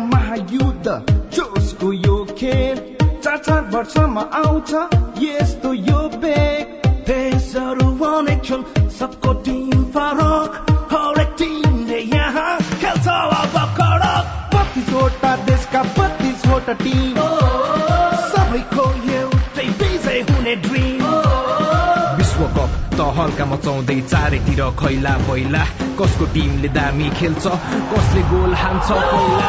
चार 3.18 3.38
चार 3.38 3.62
वर्षमा 3.74 4.20
आउँछ 4.20 4.74
यस्तो 5.22 5.72
यो 5.74 6.09
बेग। 6.09 6.78
देशहरू 7.09 7.87
अनेक 8.07 8.40
छन् 8.44 8.64
सबको 8.97 9.33
टिम 9.44 9.85
फरक 9.92 10.57
हरेक 10.92 11.31
टिमले 11.38 12.01
यहाँ 12.14 12.51
खेल्छ 12.81 13.07
अब 13.37 13.55
कडक 13.79 14.27
बत्तिसवटा 14.55 15.31
देशका 15.49 15.83
बत्तिसवटा 15.99 16.75
टिम 16.83 17.16
सबैको 18.35 18.85
एउटै 19.16 19.66
विजय 19.81 20.21
हुने 20.31 20.55
ड्रिम 20.68 21.07
विश्वकप 22.21 22.77
त 22.99 23.09
हल्का 23.21 23.47
मचाउँदै 23.55 24.01
चारैतिर 24.12 24.62
खैला 24.83 25.14
पहिला 25.29 25.64
कसको 26.01 26.27
टिमले 26.37 26.75
दामी 26.77 27.09
खेल्छ 27.21 27.44
कसले 27.94 28.23
गोल 28.35 28.55
हान्छ 28.64 28.88
पहिला 29.12 29.49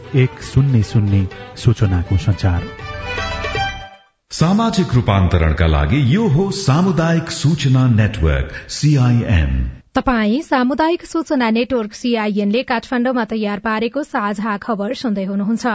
एक 0.15 0.41
शून्य 0.41 0.81
शून्य 0.83 1.25
सूचनाको 1.57 2.17
संचार 2.17 2.61
सामाजिक 4.31 4.93
रूपान्तरणका 4.93 5.67
लागि 5.67 6.15
यो 6.15 6.27
हो 6.27 6.51
सामुदायिक 6.51 7.29
सूचना 7.29 7.87
नेटवर्क 7.87 8.51
सीआईएन 8.69 9.63
तपाई 9.95 10.41
सामुदायिक 10.41 11.05
सूचना 11.05 11.49
नेटवर्क 11.49 11.93
सीआईएनले 11.93 12.61
काठमाण्डुमा 12.63 13.23
तयार 13.23 13.59
पारेको 13.59 14.03
साझा 14.03 14.57
खबर 14.57 14.93
सुन्दै 14.93 15.25
हुनुहुन्छ। 15.25 15.67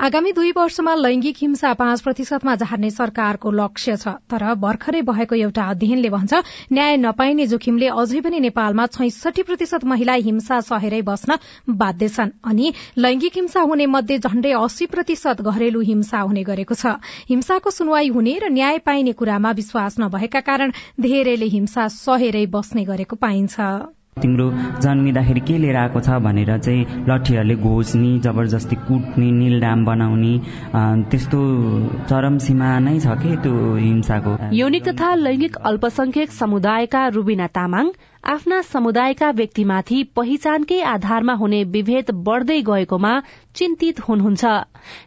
आगामी 0.00 0.32
दुई 0.32 0.50
वर्षमा 0.56 0.94
लैंगिक 0.94 1.36
हिंसा 1.40 1.72
पाँच 1.74 2.00
प्रतिशतमा 2.00 2.54
झार्ने 2.56 2.90
सरकारको 2.90 3.50
लक्ष्य 3.52 3.96
छ 3.96 4.14
तर 4.30 4.44
भर्खरै 4.56 5.00
भएको 5.02 5.34
एउटा 5.36 5.64
अध्ययनले 5.70 6.10
भन्छ 6.10 6.42
न्याय 6.72 6.96
नपाइने 6.96 7.46
जोखिमले 7.46 7.88
अझै 7.96 8.20
पनि 8.20 8.40
नेपालमा 8.40 8.86
छैसठी 8.94 9.42
प्रतिशत 9.42 9.84
महिला 9.84 10.14
हिंसा 10.28 10.60
सहेरै 10.68 11.02
बस्न 11.02 11.38
बाध्य 11.82 12.08
छन् 12.08 12.30
अनि 12.44 12.72
लैंगिक 12.98 13.36
हिंसा 13.36 13.60
हुने 13.62 13.86
मध्ये 13.88 14.18
झण्डै 14.20 14.52
अस्सी 14.62 14.86
प्रतिशत 14.94 15.42
घरेलु 15.42 15.80
हिंसा 15.90 16.20
हुने 16.20 16.42
गरेको 16.44 16.74
छ। 16.74 16.94
हिंसाको 17.28 17.70
सुनवाई 17.70 18.08
हुने 18.10 18.38
र 18.38 18.48
न्याय 18.50 18.78
पाइने 18.86 19.12
कुरामा 19.12 19.50
विश्वास 19.58 20.00
नभएका 20.00 20.40
कारण 20.46 20.72
धेरैले 21.00 21.46
हिंसा 21.50 21.88
सहेरै 21.94 22.46
बस्ने 22.46 22.84
गरेको 22.84 23.16
पाइन्छ। 23.16 23.97
तिम्रो 24.22 24.46
जन्मिँदाखेरि 24.82 25.40
के 25.48 25.58
लिएर 25.58 25.76
आएको 25.76 26.00
छ 26.00 26.18
भनेर 26.26 26.56
चाहिँ 26.58 27.04
लट्ठीहरूले 27.08 27.56
घोच्ने 27.56 28.10
जबरजस्ती 28.26 28.76
कुट्ने 28.88 29.30
निलडाम 29.38 29.84
बनाउने 29.84 30.34
त्यस्तो 31.10 31.40
चरम 32.10 32.38
सीमा 32.46 32.78
नै 32.80 32.98
छ 32.98 33.16
कि 33.22 33.36
त्यो 33.42 33.54
हिंसाको? 33.76 34.36
यौनिक 34.54 34.88
तथा 34.88 35.14
लैंगिक 35.24 35.56
अल्पसंख्यक 35.64 36.30
समुदायका 36.32 37.06
रुबिना 37.16 37.46
तामाङ 37.56 37.90
आफ्ना 38.24 38.60
समुदायका 38.62 39.30
व्यक्तिमाथि 39.30 40.02
पहिचानकै 40.16 40.80
आधारमा 40.84 41.34
हुने 41.34 41.62
विभेद 41.74 42.10
बढ़दै 42.26 42.60
गएकोमा 42.62 43.12
चिन्तित 43.54 44.00
हुनुहुन्छ। 44.08 44.44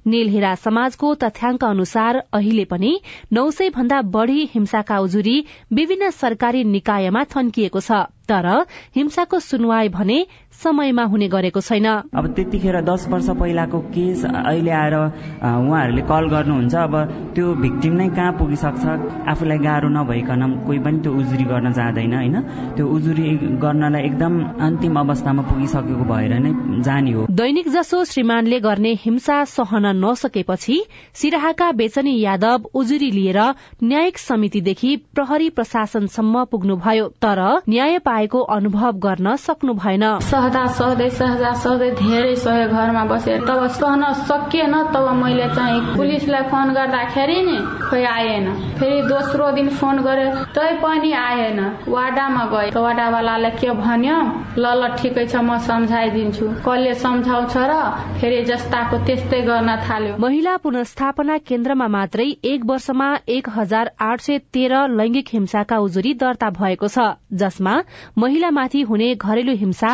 नीलहेरा 0.08 0.54
समाजको 0.56 1.14
तथ्याङ्क 1.24 1.64
अनुसार 1.66 2.22
अहिले 2.34 2.66
पनि 2.72 2.92
नौ 3.34 3.46
सय 3.52 3.70
भन्दा 3.78 4.02
बढ़ी 4.16 4.50
हिंसाका 4.54 5.00
उजुरी 5.00 5.36
विभिन्न 5.74 6.10
सरकारी 6.16 6.64
निकायमा 6.72 7.24
थन्किएको 7.36 7.80
छ। 7.82 8.02
तर 8.32 8.48
हिंसाको 8.96 9.40
सुनवाई 9.40 9.90
भने 9.90 10.20
समयमा 10.62 11.04
हुने 11.12 11.28
गरेको 11.28 11.62
छैन। 11.62 11.86
अब 12.16 12.26
त्यतिखेर 12.36 12.82
दस 12.82 13.08
वर्ष 13.10 13.30
पहिलाको 13.36 13.80
केस 13.92 14.26
अहिले 14.26 14.72
आएर 14.72 14.96
उहाँहरूले 14.96 16.02
कल 16.08 16.24
गर्नुहुन्छ। 16.32 16.76
अब 16.78 16.94
त्यो 17.36 17.46
भिक्टिम 17.62 17.94
नै 17.94 18.08
कहाँ 18.10 18.32
पुगिसक्छ? 18.40 18.86
आफूलाई 19.28 19.58
गाह्रो 19.60 19.90
नभइकन 19.92 20.42
कोही 20.66 20.80
पनि 20.80 20.98
त्यो 21.04 21.12
उजुरी 21.12 21.46
गर्न 21.52 21.72
जाँदैन 21.74 22.14
होइन? 22.14 22.36
त्यो 22.76 22.86
उजुरी 22.88 23.28
गर्नलाई 23.60 24.02
एकदम 24.04 24.34
अन्तिम 24.62 25.00
अवस्थामा 25.00 25.42
पुगिसकेको 25.52 26.06
भएर 26.08 26.34
नै 26.40 26.52
जाने 26.82 27.12
हो। 27.12 27.26
दैनिक 27.32 27.68
जसो 27.70 28.04
श्रीमानले 28.06 28.60
गर्ने 28.62 28.94
हिंसा 29.02 29.44
सहन 29.50 29.86
नसकेपछि 30.00 30.78
सिराहाका 31.20 31.72
बेचनी 31.74 32.14
यादव 32.20 32.70
उजुरी 32.74 33.12
लिएर 33.12 33.40
न्यायिक 33.84 34.18
समितिदेखि 34.20 34.96
प्रहरी 35.16 35.50
प्रशासनसम्म 35.52 36.44
पुग्नुभयो। 36.52 37.08
तर 37.22 37.40
न्याय 37.70 38.00
पाए 38.00 38.20
आएको 38.22 38.40
अनुभव 38.54 38.98
गर्न 39.04 39.36
सक्नु 39.38 39.74
भएन। 39.74 40.04
सहदा 40.52 40.68
सहदै 40.68 41.10
सहदा 41.10 41.52
सहदै 41.64 41.90
धेरै 41.96 42.36
सय 42.36 42.68
घरमा 42.68 43.04
बसेर। 43.08 43.40
तब 43.48 43.62
सहन 43.72 44.04
सकिएन 44.28 44.76
तब 44.92 45.08
मैले 45.16 45.48
चाहिँ 45.56 45.96
पुलिसलाई 45.96 46.44
फोन 46.52 46.74
गर्दाखेरि 46.76 47.38
नि 47.48 47.56
खोइ 47.88 48.04
आएन। 48.04 48.46
फेरि 48.76 49.02
दोस्रो 49.08 49.52
दिन 49.56 49.70
फोन 49.80 50.02
गरे 50.04 50.26
तै 50.52 50.68
पनि 50.84 51.12
आएन। 51.16 51.60
वाडामा 51.88 52.44
गए। 52.52 52.68
वाडावालाले 52.76 53.52
के 53.56 53.72
भन्यो? 53.80 54.18
ल 54.60 54.66
ल 54.76 54.92
ठिकै 55.00 55.26
छ 55.32 55.36
म 55.40 55.56
सम्झाइदिन्छु। 55.64 56.46
कसले 56.68 56.94
सम्झाउँछ 57.00 57.56
र 57.56 57.74
फेरि 58.20 58.44
जस्ताको 58.52 58.98
त्यस्तै 59.08 59.42
गर्न 59.48 59.70
थाल्यो। 59.88 60.20
महिला 60.20 60.58
पुनस्थापना 60.68 61.38
केन्द्रमा 61.48 61.88
मात्रै 61.88 62.28
एक 62.44 62.60
वर्षमा 62.68 63.10
एक 63.38 63.48
हजार 63.56 63.92
आठ 64.02 64.20
सय 64.28 64.38
तेह्र 64.52 64.84
लैंगिक 65.00 65.28
हिंसाका 65.32 65.80
उजुरी 65.88 66.14
दर्ता 66.20 66.50
भएको 66.60 66.88
छ 66.92 67.08
जसमा 67.40 67.76
महिलामाथि 68.20 68.82
हुने 68.92 69.10
घरेलु 69.16 69.56
हिंसा 69.64 69.92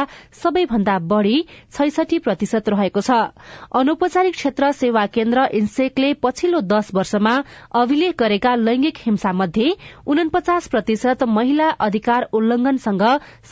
सबैभन्दा 0.47 0.97
बढ़ी 1.07 1.37
छैसठी 1.75 2.17
प्रतिशत 2.25 2.69
रहेको 2.69 3.01
छ। 3.01 3.11
अनौपचारिक 3.75 4.33
क्षेत्र 4.33 4.71
सेवा 4.73 5.05
केन्द्र 5.15 5.45
इन्सेकले 5.53 6.13
पछिल्लो 6.23 6.61
दश 6.71 6.91
वर्षमा 6.95 7.33
अभिलेख 7.75 8.15
गरेका 8.19 8.55
लैंगिक 8.57 8.97
हिंसा 9.05 9.31
मध्ये 9.33 9.71
उनपचास 10.07 10.67
प्रतिशत 10.67 11.23
महिला 11.27 11.69
अधिकार 11.83 12.27
उल्लंघनसँग 12.33 13.03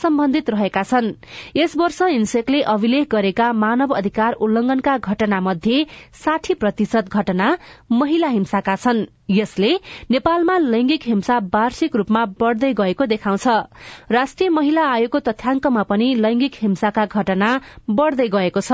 सम्बन्धित 0.02 0.50
रहेका 0.50 0.82
छन्। 0.82 1.12
यस 1.56 1.76
वर्ष 1.76 2.00
इन्सेकले 2.10 2.60
अभिलेख 2.66 3.08
गरेका 3.12 3.52
मानव 3.52 3.94
अधिकार 3.96 4.40
उल्लंघनका 4.40 4.96
घटना 4.98 5.40
मध्ये 5.40 5.84
साठी 6.24 6.54
प्रतिशत 6.54 7.12
घटना 7.12 7.56
महिला 7.92 8.28
हिंसाका 8.28 8.76
छन्। 8.76 9.04
यसले 9.30 9.72
नेपालमा 10.10 10.58
लैंगिक 10.58 11.02
हिंसा 11.04 11.38
वार्षिक 11.54 11.96
रूपमा 11.96 12.24
बढ़दै 12.40 12.72
गएको 12.74 13.06
देखाउँछ। 13.06 13.46
राष्ट्रिय 14.10 14.48
महिला 14.48 14.86
आयोगको 14.88 15.20
तथ्याङ्कमा 15.20 15.82
पनि 15.82 16.14
लैंगिक 16.14 16.54
हिंसाका 16.60 17.06
घटना 17.06 17.50
बढ़दै 17.90 18.28
गएको 18.28 18.60
छ। 18.60 18.72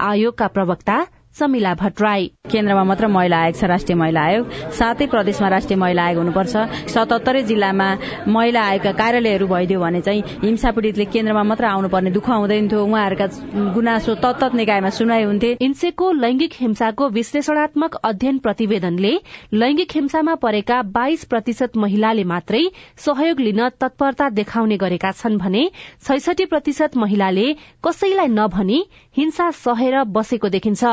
आयोगका 0.00 0.46
प्रवक्ता 0.46 1.06
समिला 1.38 1.72
भट्टराई। 1.80 2.26
केन्द्रमा 2.52 2.82
मात्र 2.84 3.06
महिला 3.06 3.36
आयोग 3.38 3.54
छ 3.56 3.64
राष्ट्रिय 3.70 3.96
महिला 3.98 4.20
आयोग। 4.20 4.50
सातै 4.78 5.06
प्रदेशमा 5.06 5.48
राष्ट्रिय 5.48 5.78
महिला 5.78 6.02
आयोग 6.02 6.18
हुनुपर्छ। 6.18 6.54
सतहत्तरै 6.90 7.42
जिल्लामा 7.50 7.88
महिला 8.26 8.62
आयोगका 8.62 8.92
कार्यालयहरू 9.00 9.46
भइदियो 9.46 9.80
भने 9.80 10.00
चाहिँ 10.00 10.22
हिंसा 10.42 10.70
पीड़ितले 10.74 11.04
केन्द्रमा 11.14 11.42
मात्र 11.50 11.64
आउनुपर्ने 11.64 12.10
दुःख 12.10 12.28
हुँदैन 12.30 12.68
थियो। 12.70 12.84
उहाँहरूका 12.84 13.26
गुनासो 13.74 14.14
तत्त 14.24 14.54
निकायमा 14.54 14.90
सुनाइ 14.90 15.22
हुन्थे। 15.24 15.50
इन्सेको 15.60 16.10
लैंगिक 16.12 16.52
हिंसाको 16.60 17.08
विश्लेषणात्मक 17.10 17.94
अध्ययन 18.04 18.38
प्रतिवेदनले 18.38 19.14
लैंगिक 19.54 19.90
हिंसामा 19.94 20.34
परेका 20.42 20.82
बाइस 20.90 21.24
प्रतिशत 21.30 21.76
महिलाले 21.76 22.24
मात्रै 22.24 22.62
सहयोग 23.06 23.40
लिन 23.40 23.68
तत्परता 23.80 24.28
देखाउने 24.34 24.76
गरेका 24.76 25.10
छन् 25.12 25.38
भने 25.38 25.62
छैसठी 26.02 26.44
प्रतिशत 26.46 26.96
महिलाले 26.96 27.46
कसैलाई 27.86 28.28
नभनी 28.30 28.82
हिंसा 29.16 29.50
सहेर 29.58 30.02
बसेको 30.08 30.48
देखिन्छ। 30.48 30.84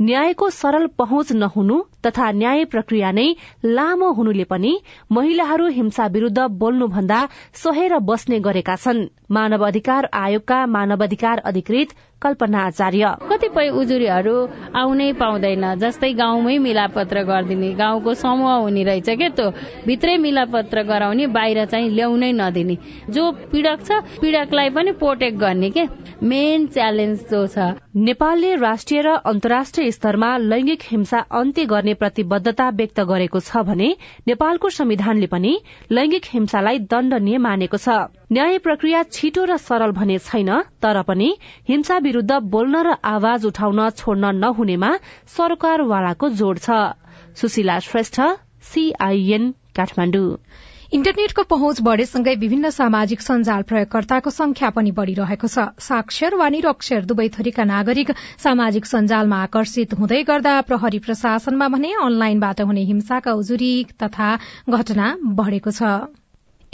न्यायको 0.00 0.50
सरल 0.50 0.86
पहुँच 0.98 1.32
नहुनु 1.34 1.78
तथा 2.06 2.30
न्याय 2.32 2.64
प्रक्रिया 2.64 3.10
नै 3.12 3.26
लामो 3.66 4.10
हुनुले 4.12 4.44
पनि 4.44 4.72
महिलाहरू 5.12 5.68
हिंसा 5.78 6.06
विरूद्ध 6.08 6.46
बोल्नुभन्दा 6.58 7.20
सहेर 7.62 7.98
बस्ने 8.08 8.40
गरेका 8.40 8.76
छन्। 8.76 9.06
मानव 9.30 9.66
अधिकार 9.66 10.08
आयोगका 10.14 10.64
मानव 10.66 11.02
अधिकार 11.04 11.38
अधिकृत 11.44 11.88
कल्पना 12.22 12.58
आचार्य। 12.66 13.08
कतिपय 13.30 13.68
उजुरीहरू 13.70 14.34
आउनै 14.74 15.12
पाउँदैन 15.20 15.64
जस्तै 15.78 16.12
गाउँमै 16.12 16.56
मिलापत्र 16.58 17.22
गरिदिने 17.22 17.70
गाउँको 17.74 18.14
समूह 18.14 18.52
हुने 18.54 18.82
रहेछ 18.84 19.08
के 19.10 19.28
त्यो? 19.30 19.50
भित्रै 19.86 20.16
मिलापत्र 20.18 20.82
गराउने 20.82 21.26
बाहिर 21.36 21.64
चाहिँ 21.64 21.90
ल्याउनै 21.90 22.32
नदिने। 22.32 22.76
जो 23.10 23.30
पीड़क 23.52 23.84
छ 23.86 24.00
पीड़कलाई 24.20 24.70
पनि 24.70 24.92
प्रोटेक्ट 24.98 25.38
गर्ने 25.38 25.70
के? 25.70 25.86
मेन 26.22 26.66
च्यालेन्ज 26.66 27.18
जो 27.30 27.46
छ। 27.46 27.78
नेपालले 27.94 28.54
राष्ट्रिय 28.56 29.02
र 29.02 29.14
अन्तर्राष्ट्रिय 29.24 29.90
स्तरमा 29.92 30.36
लैंगिक 30.42 30.82
हिंसा 30.90 31.18
अन्त्य 31.30 31.64
गर्ने 31.66 31.94
प्रतिबद्धता 31.94 32.68
व्यक्त 32.74 33.00
गरेको 33.06 33.40
छ 33.40 33.62
भने 33.62 33.94
नेपालको 34.26 34.68
संविधानले 34.70 35.26
पनि 35.28 35.58
लैंगिक 35.92 36.24
हिंसालाई 36.32 36.78
दण्डनीय 36.90 37.38
मानेको 37.38 37.78
छ। 37.78 38.17
न्याय 38.30 38.58
प्रक्रिया 38.58 39.02
छिटो 39.08 39.44
र 39.44 39.56
सरल 39.58 39.92
भने 39.96 40.18
छैन 40.20 40.48
तर 40.84 41.00
पनि 41.02 41.28
हिंसा 41.68 41.96
विरूद्ध 42.06 42.32
बोल्न 42.52 42.82
र 42.86 42.96
आवाज 43.10 43.46
उठाउन 43.46 43.78
छोड्न 43.96 44.32
नहुनेमा 44.36 44.90
सरकारवालाको 45.36 46.28
जोड़ 46.40 46.58
छ। 46.58 46.68
इन्टरनेटको 50.96 51.42
पहुँच 51.44 51.80
बढ़ेसँगै 51.86 52.34
विभिन्न 52.34 52.70
सामाजिक 52.74 53.20
सञ्जाल 53.20 53.62
प्रयोगकर्ताको 53.70 54.30
संख्या 54.32 54.70
पनि 54.76 54.92
बढ़िरहेको 55.00 55.48
छ। 55.48 55.64
साक्षर 55.80 56.34
वा 56.34 56.48
निरक्षर 56.48 57.04
दुवै 57.08 57.28
थरीका 57.32 57.64
नागरिक 57.72 58.12
सामाजिक 58.44 58.84
सञ्जालमा 58.92 59.42
आकर्षित 59.48 59.98
हुँदै 59.98 60.22
गर्दा 60.28 60.54
प्रहरी 60.68 60.98
प्रशासनमा 61.08 61.68
भने 61.72 61.96
अनलाइनबाट 62.04 62.60
हुने 62.60 62.84
हिंसाका 62.92 63.32
उजुरी 63.40 63.74
तथा 64.04 64.30
घटना 64.68 65.12
बढ़ेको 65.24 65.70
छ। 65.72 65.82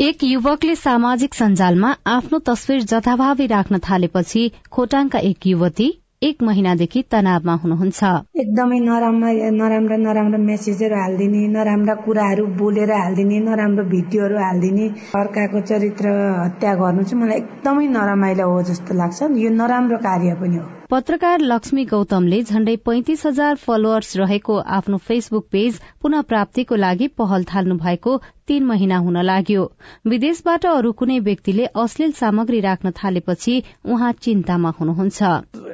एक 0.00 0.22
युवकले 0.24 0.74
सामाजिक 0.76 1.34
सञ्जालमा 1.34 1.90
आफ्नो 2.12 2.38
तस्विर 2.46 2.80
जथाभावी 2.82 3.46
राख्न 3.46 3.78
थालेपछि 3.78 4.42
खोटाङका 4.72 5.18
एक 5.28 5.46
युवती 5.46 5.86
एक 6.22 6.42
महिनादेखि 6.42 7.02
तनावमा 7.12 7.54
हुनुहुन्छ। 7.62 8.02
एकदमै 8.42 8.78
नराम्रा 8.80 9.30
नराम्रा 9.60 9.96
नराम्रा 10.02 10.38
मेसेजहरू 10.44 10.96
हालिदिने 10.96 11.46
नराम्रा 11.54 11.94
कुराहरू 12.04 12.46
बोलेर 12.58 12.92
हालिदिने 12.92 13.38
नराम्रो 13.48 13.84
भिडियोहरू 13.94 14.38
हालिदिने 14.44 14.86
अर्काको 15.22 15.60
चरित्र 15.70 16.18
हत्या 16.44 16.74
गर्नु 16.82 17.02
चाहिँ 17.02 17.22
मलाई 17.22 17.38
एकदमै 17.38 17.86
नरमाइलो 17.98 18.50
हो 18.50 18.62
जस्तो 18.70 18.98
लाग्छ। 19.02 19.22
यो 19.44 19.50
नराम्रो 19.62 19.98
कार्य 20.08 20.34
पनि 20.42 20.56
हो। 20.56 20.83
पत्रकार 20.94 21.40
लक्ष्मी 21.40 21.84
गौतमले 21.84 22.40
झण्डै 22.42 22.74
पैंतिस 22.86 23.24
हजार 23.26 23.54
फलोअर्स 23.54 24.16
रहेको 24.16 24.58
आफ्नो 24.76 24.96
फेसबुक 24.96 25.46
पेज 25.52 25.80
पुनः 26.02 26.20
प्राप्तिको 26.22 26.76
लागि 26.76 27.08
पहल 27.18 27.44
थाल्नु 27.44 27.74
भएको 27.76 28.16
तीन 28.48 28.64
महिना 28.64 28.98
हुन 28.98 29.18
लाग्यो। 29.22 29.64
विदेशबाट 30.06 30.66
अरू 30.66 30.92
कुनै 30.92 31.18
व्यक्तिले 31.18 31.66
अश्लील 31.84 32.12
सामग्री 32.12 32.60
राख्न 32.60 32.90
थालेपछि 32.90 33.54
उहाँ 33.84 34.12
चिन्तामा 34.22 34.72
हुनुहुन्छ। 34.80 35.22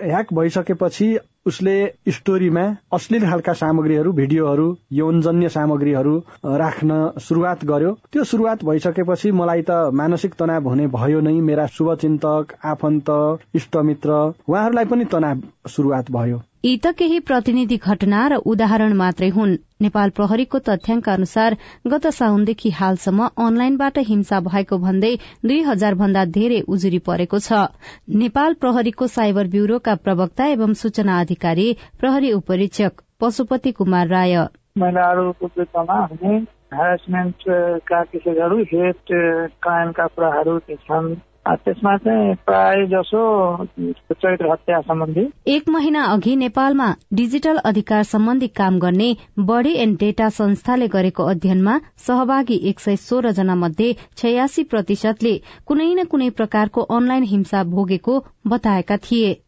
ह्याक 0.08 0.32
भइसकेपछि 0.32 1.08
उसले 1.46 1.74
स्टोरीमा 2.08 2.62
अश्लील 2.92 3.24
खालका 3.30 3.52
सामग्रीहरू 3.52 4.12
भिडियोहरू 4.12 4.66
यौनजन्य 4.92 5.48
सामग्रीहरू 5.48 6.16
राख्न 6.56 6.98
शुरूआत 7.20 7.64
गर्यो। 7.64 7.92
त्यो 8.12 8.24
शुरूआत 8.24 8.64
भइसकेपछि 8.64 9.30
मलाई 9.32 9.62
त 9.62 9.78
मानसिक 9.94 10.34
तनाव 10.38 10.68
हुने 10.68 10.86
भयो 10.96 11.20
नै 11.20 11.34
मेरा 11.48 11.66
शुभचिन्तक 11.72 12.54
आफन्त 12.66 13.10
इष्टमित्र 13.54 14.20
उहाँहरूलाई 14.48 14.84
पनि 14.84 15.04
तनाव 15.12 15.42
शुरूआत 15.68 16.10
भयो। 16.12 16.40
यी 16.64 16.76
त 16.76 16.90
केही 16.96 17.18
प्रतिनिधि 17.28 17.76
घटना 17.82 18.22
र 18.30 18.36
उदाहरण 18.52 18.92
मात्रै 18.96 19.28
हुन्। 19.34 19.52
नेपाल 19.80 20.10
प्रहरीको 20.16 20.58
तथ्याङ्क 20.64 21.06
अनुसार 21.08 21.54
गत 21.86 22.08
साउनदेखि 22.12 22.70
हालसम्म 22.78 23.28
अनलाइनबाट 23.44 24.00
हिंसा 24.08 24.40
भएको 24.48 24.78
भन्दै 24.82 25.12
दुई 25.44 25.60
हजार 25.68 25.94
भन्दा 26.02 26.24
धेरै 26.34 26.58
उजुरी 26.68 27.00
परेको 27.06 27.40
छ। 27.40 27.62
नेपाल 28.24 28.58
प्रहरीको 28.60 29.08
साइबर 29.14 29.48
ब्यूरोका 29.56 29.94
प्रवक्ता 30.04 30.50
एवं 30.56 30.76
सूचना 30.82 31.16
अधिकारी 31.20 31.66
प्रहरी 32.00 32.32
उपरीक्षक 32.32 33.02
पशुपति 33.20 33.72
कुमार 33.80 34.06
राय। 34.08 34.36
महिलाहरूको 34.78 35.46
ह्यारेसमेन्टका 36.70 38.02
केसेसहरू 38.12 38.62
क्राइमका 39.64 40.06
कुराहरू 40.12 40.58
छन् 40.70 41.08
प्राय 41.48 42.86
जसो 42.86 43.22
सम्बन्धी। 44.80 45.26
एक 45.46 45.68
महिना 45.68 46.04
अघि 46.04 46.36
नेपालमा 46.36 46.94
डिजिटल 47.14 47.56
अधिकार 47.56 48.02
सम्बन्धी 48.02 48.48
काम 48.48 48.78
गर्ने 48.78 49.16
बडी 49.38 49.72
एण्ड 49.72 49.98
डेटा 49.98 50.28
संस्थाले 50.28 50.88
गरेको 50.88 51.24
अध्ययनमा 51.24 51.78
सहभागी 51.96 52.60
एक 52.68 52.80
सय 52.80 52.96
सोह्र 52.96 53.30
जना 53.30 53.54
मध्ये 53.54 53.92
छयासी 54.16 54.62
प्रतिशतले 54.62 55.40
कुनै 55.66 55.94
न 55.94 56.04
कुनै 56.04 56.30
प्रकारको 56.30 56.80
अनलाइन 56.80 57.22
हिंसा 57.22 57.64
भोगेको 57.64 58.24
बताएका 58.46 58.96
थिए। 58.96 59.40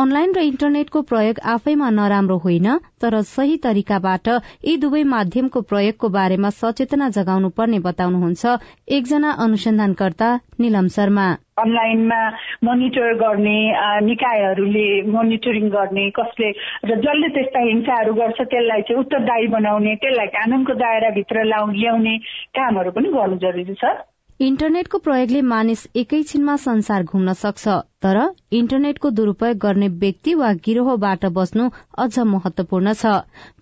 अनलाइन 0.00 0.32
र 0.36 0.42
इन्टरनेटको 0.48 1.02
प्रयोग 1.10 1.40
आफैमा 1.52 1.90
नराम्रो 1.90 2.36
होइन 2.44 2.68
तर 3.02 3.20
सही 3.30 3.56
तरिकाबाट 3.64 4.28
यी 4.64 4.76
दुवै 4.84 5.02
माध्यमको 5.12 5.60
प्रयोगको 5.72 6.08
बारेमा 6.16 6.50
सचेतना 6.58 7.08
जगाउनु 7.16 7.50
पर्ने 7.58 7.78
बताउनुहुन्छ 7.86 8.56
एकजना 8.98 9.30
अनुसन्धानकर्ता 9.44 10.28
निलम 10.60 10.88
शर्मा। 10.96 11.26
अनलाइनमा 11.60 12.20
मोनिटर 12.64 13.14
गर्ने 13.22 13.58
निकायहरूले 14.06 14.86
मोनिटरिङ 15.12 15.68
गर्ने 15.70 16.04
कसले 16.18 16.50
र 16.84 17.00
जसले 17.00 17.28
त्यस्ता 17.36 17.64
हिंसाहरू 17.64 18.14
गर्छ 18.20 18.38
त्यसलाई 18.42 18.82
चाहिँ 18.82 19.00
उत्तरदायी 19.00 19.46
बनाउने 19.56 19.94
त्यसलाई 20.04 20.32
कानूनको 20.38 20.74
दायराभित्र 20.84 21.44
ल्याउने 21.52 22.16
कामहरू 22.56 22.90
पनि 22.96 23.12
गर्नु 23.18 23.36
जरुरी 23.44 23.74
छ। 23.74 23.92
इन्टरनेटको 24.40 24.98
प्रयोगले 25.06 25.40
मानिस 25.48 25.80
एकैछिनमा 26.02 26.52
संसार 26.60 27.02
घुम्न 27.04 27.32
सक्छ 27.38 27.72
तर 28.04 28.18
इन्टरनेटको 28.58 29.10
दुरूपयोग 29.16 29.58
गर्ने 29.64 29.88
व्यक्ति 30.04 30.34
वा 30.42 30.52
गिरोहबाट 30.68 31.26
बस्नु 31.38 31.66
अझ 32.04 32.24
महत्वपूर्ण 32.30 32.94
छ। 33.00 33.12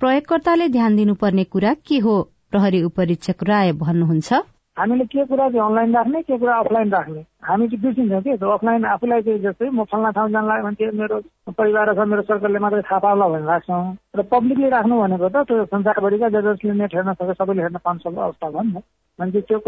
प्रयोगकर्ताले 0.03 0.69
ध्यान 0.77 0.97
दिनुपर्ने 0.97 1.45
कुरा 1.57 1.73
के 1.91 1.99
हो? 2.05 2.14
प्रहरी 2.51 2.83
उपरीक्षक 2.91 3.43
राय 3.51 3.73
भन्नुहुन्छ। 3.81 4.41
हामीले 4.79 5.05
के 5.05 5.25
कुरा 5.27 5.49
चाहिँ 5.51 5.67
अनलाइन 5.67 5.95
राख्ने 5.97 6.23
के 6.23 6.38
कुरा 6.38 6.55
अफलाइन 6.62 6.91
राख्ने? 6.93 7.21
हामी 7.45 7.69
चाहिँ 7.69 7.83
बिर्सिन्छौँ 7.83 8.23
कि? 8.23 8.31
अफलाइन 8.31 8.85
आफूलाई 8.85 9.23
चाहिँ 9.23 9.41
जस्तै 9.43 9.71
म 9.71 9.85
फल्ना 9.91 10.11
ठाउँ 10.14 10.31
जान 10.31 10.47
लाग्यो 10.47 10.64
भने 10.67 10.99
मेरो 10.99 11.21
परिवार 11.59 11.95
छ 11.95 12.07
मेरो 12.07 12.23
सर्कलले 12.31 12.59
मात्रै 12.62 12.83
थाहा 12.87 12.99
पाउला 13.03 13.29
भनेर 13.29 13.49
राख्छौँ। 13.49 13.83
र 14.17 14.23
पब्लिकले 14.33 14.69
राख्नु 14.71 15.01
भनेको 15.03 15.29
त 15.29 15.37
त्यो 15.49 15.64
संसारभरिका 15.75 16.29
ज 16.29 16.45
जसले 16.47 16.73
नेट 16.79 16.95
हेर्न 16.95 17.12
सक्छ 17.19 17.38
सबैले 17.38 17.62
हेर्न 17.62 17.79
पाउन 17.85 17.99
सक्ने 17.99 18.23
अवस्था 18.23 18.51
भयो 18.51 18.62
नि 18.62 18.73
त। 18.79 18.83
मान्छे 19.19 19.41
त्यो 19.51 19.59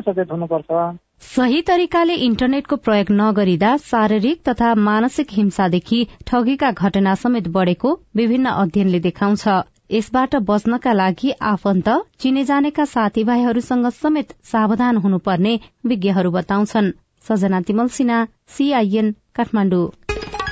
सचेत 0.00 0.32
हुनुपर्छ। 0.32 0.70
सही 1.24 1.60
तरिकाले 1.68 2.14
इन्टरनेटको 2.24 2.76
प्रयोग 2.76 3.10
नगरिँदा 3.20 3.76
शारीरिक 3.84 4.40
तथा 4.48 4.74
मानसिक 4.88 5.28
हिंसादेखि 5.32 6.00
ठगीका 6.28 6.70
घटना 6.72 7.14
समेत 7.22 7.48
बढ़ेको 7.52 7.92
विभिन्न 8.16 8.56
अध्ययनले 8.64 9.00
देखाउँछ। 9.06 9.44
यसबाट 9.90 10.34
बच्नका 10.46 10.92
लागि 10.92 11.30
आफन्त 11.42 11.88
चिने 12.18 12.44
जानेका 12.44 12.84
साथीभाइहरूसँग 12.84 13.88
समेत 13.94 14.32
सावधान 14.44 14.96
हुनुपर्ने 14.96 15.52
विज्ञहरू 15.86 16.30
बताउँछन्। 16.30 16.90
सजना 17.26 17.60
तिमल 17.60 17.88
सिन्हा 17.88 18.18
सीआईएन 18.48 19.10
काठमाडौँ। 19.34 19.84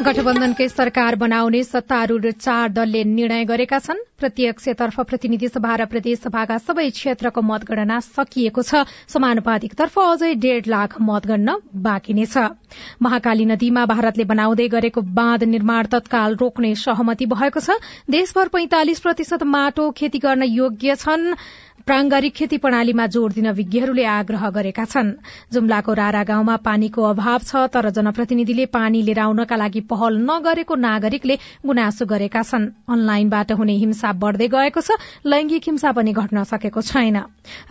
गठबन्धनकै 0.03 0.69
सरकार 0.69 1.17
बनाउने 1.17 1.63
सत्तारूढ़ 1.65 2.31
चार 2.31 2.69
दलले 2.73 3.05
निर्णय 3.09 3.45
गरेका 3.45 3.79
छन्। 3.79 4.05
प्रत्यक्षतर्फ 4.23 5.01
प्रतिनिधि 5.03 5.49
सभा 5.49 5.75
र 5.77 5.87
प्रदेश 5.91 6.19
सभाका 6.21 6.59
सबै 6.61 6.89
क्षेत्रको 6.93 7.43
मतगणना 7.43 7.99
सकिएको 8.01 8.63
छ। 8.63 8.87
समानुपातिकतर्फ 9.09 9.99
अझै 9.99 10.35
डेढ़ 10.39 10.67
लाख 10.69 11.01
मतगणना 11.03 11.57
बाँकी 11.83 12.15
नै 12.15 12.27
छ। 12.27 12.55
महाकाली 13.03 13.45
नदीमा 13.47 13.85
भारतले 13.87 14.25
बनाउँदै 14.25 14.69
गरेको 14.71 15.01
बाँध 15.13 15.45
निर्माण 15.51 15.91
तत्काल 15.91 16.37
रोक्ने 16.39 16.75
सहमति 16.79 17.27
भएको 17.27 17.61
छ। 17.61 17.83
देशभर 18.09 18.49
पैंतालिस 18.49 19.01
प्रतिशत 19.01 19.43
माटो 19.49 19.91
खेती 19.93 20.19
गर्न 20.19 20.43
योग्य 20.45 20.95
छन्। 20.97 21.35
प्रांगारिक 21.83 22.35
खेती 22.35 22.57
प्रणालीमा 22.63 23.07
जोड़ 23.11 23.33
दिन 23.33 23.51
विज्ञहरूले 23.53 24.05
आग्रह 24.07 24.49
गरेका 24.51 24.85
छन्। 24.85 25.09
जुम्लाको 25.53 25.93
रारा 25.93 26.23
गाउँमा 26.23 26.57
पानीको 26.63 27.03
अभाव 27.03 27.39
छ 27.43 27.67
तर 27.75 27.89
जनप्रतिनिधिले 27.91 28.67
पानी 28.71 29.03
लिएर 29.03 29.19
आउनका 29.19 29.57
लागि 29.57 29.81
पहल 29.91 30.19
नगरेको 30.23 30.75
नागरिकले 30.79 31.39
गुनासो 31.67 32.07
गरेका 32.07 32.43
छन्। 32.45 32.71
अनलाइनबाट 32.87 33.53
हुने 33.53 33.75
हिंसा 33.75 34.12
बढ़दै 34.15 34.49
गएको 34.49 34.81
छ 34.81 34.99
लैंगिक 35.27 35.63
हिंसा 35.67 35.93
पनि 35.93 36.13
घट्न 36.13 36.45
सकेको 36.45 36.81
छैन। 36.83 37.17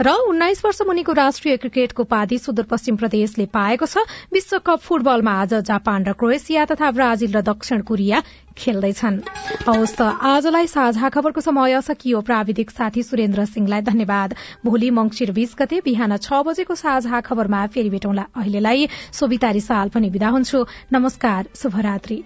र 0.01 0.07
उन्नाइस 0.27 0.65
वर्ष 0.65 0.81
मुनिको 0.87 1.13
राष्ट्रिय 1.13 1.57
क्रिकेटको 1.57 2.03
उपाधि 2.03 2.37
सुदूरपश्चिम 2.39 2.95
प्रदेशले 2.97 3.45
पाएको 3.47 3.85
छ। 3.85 4.05
विश्वकप 4.33 4.79
फुटबलमा 4.81 5.33
आज 5.41 5.53
जापान 5.65 6.05
र 6.05 6.13
क्रोएसिया 6.13 6.65
तथा 6.65 6.91
ब्राजिल 6.91 7.31
र 7.31 7.41
दक्षिण 7.41 7.81
कोरिया 7.81 8.23
खेल्दैछन्। 8.51 9.19
हवस् 9.63 9.95
त 9.95 10.01
आजलाई 10.01 10.67
साझा 10.67 11.09
खबरको 11.09 11.41
समय 11.41 11.81
सकियो 11.81 12.21
प्राविधिक 12.21 12.71
साथी 12.71 13.03
सुरेन्द्र 13.03 13.45
सिंहलाई 13.47 13.81
धन्यवाद। 13.81 14.35
भोलि 14.65 14.89
मंगिर 14.91 15.31
बीस 15.31 15.55
गते 15.55 15.79
बिहान 15.85 16.17
छ 16.17 16.43
बजेको 16.43 16.75
साझा 16.75 17.21
खबरमा 17.21 17.65
फेरि 17.67 17.89
भेटौँला 17.89 18.27
अहिलेलाई। 18.35 18.87
सोभितारी 19.13 19.61
साल 19.61 19.89
पनि 19.89 20.09
विदा 20.09 20.29
हुन्छु। 20.29 20.65
नमस्कार 20.93 21.47
शुभरात्री। 21.55 22.23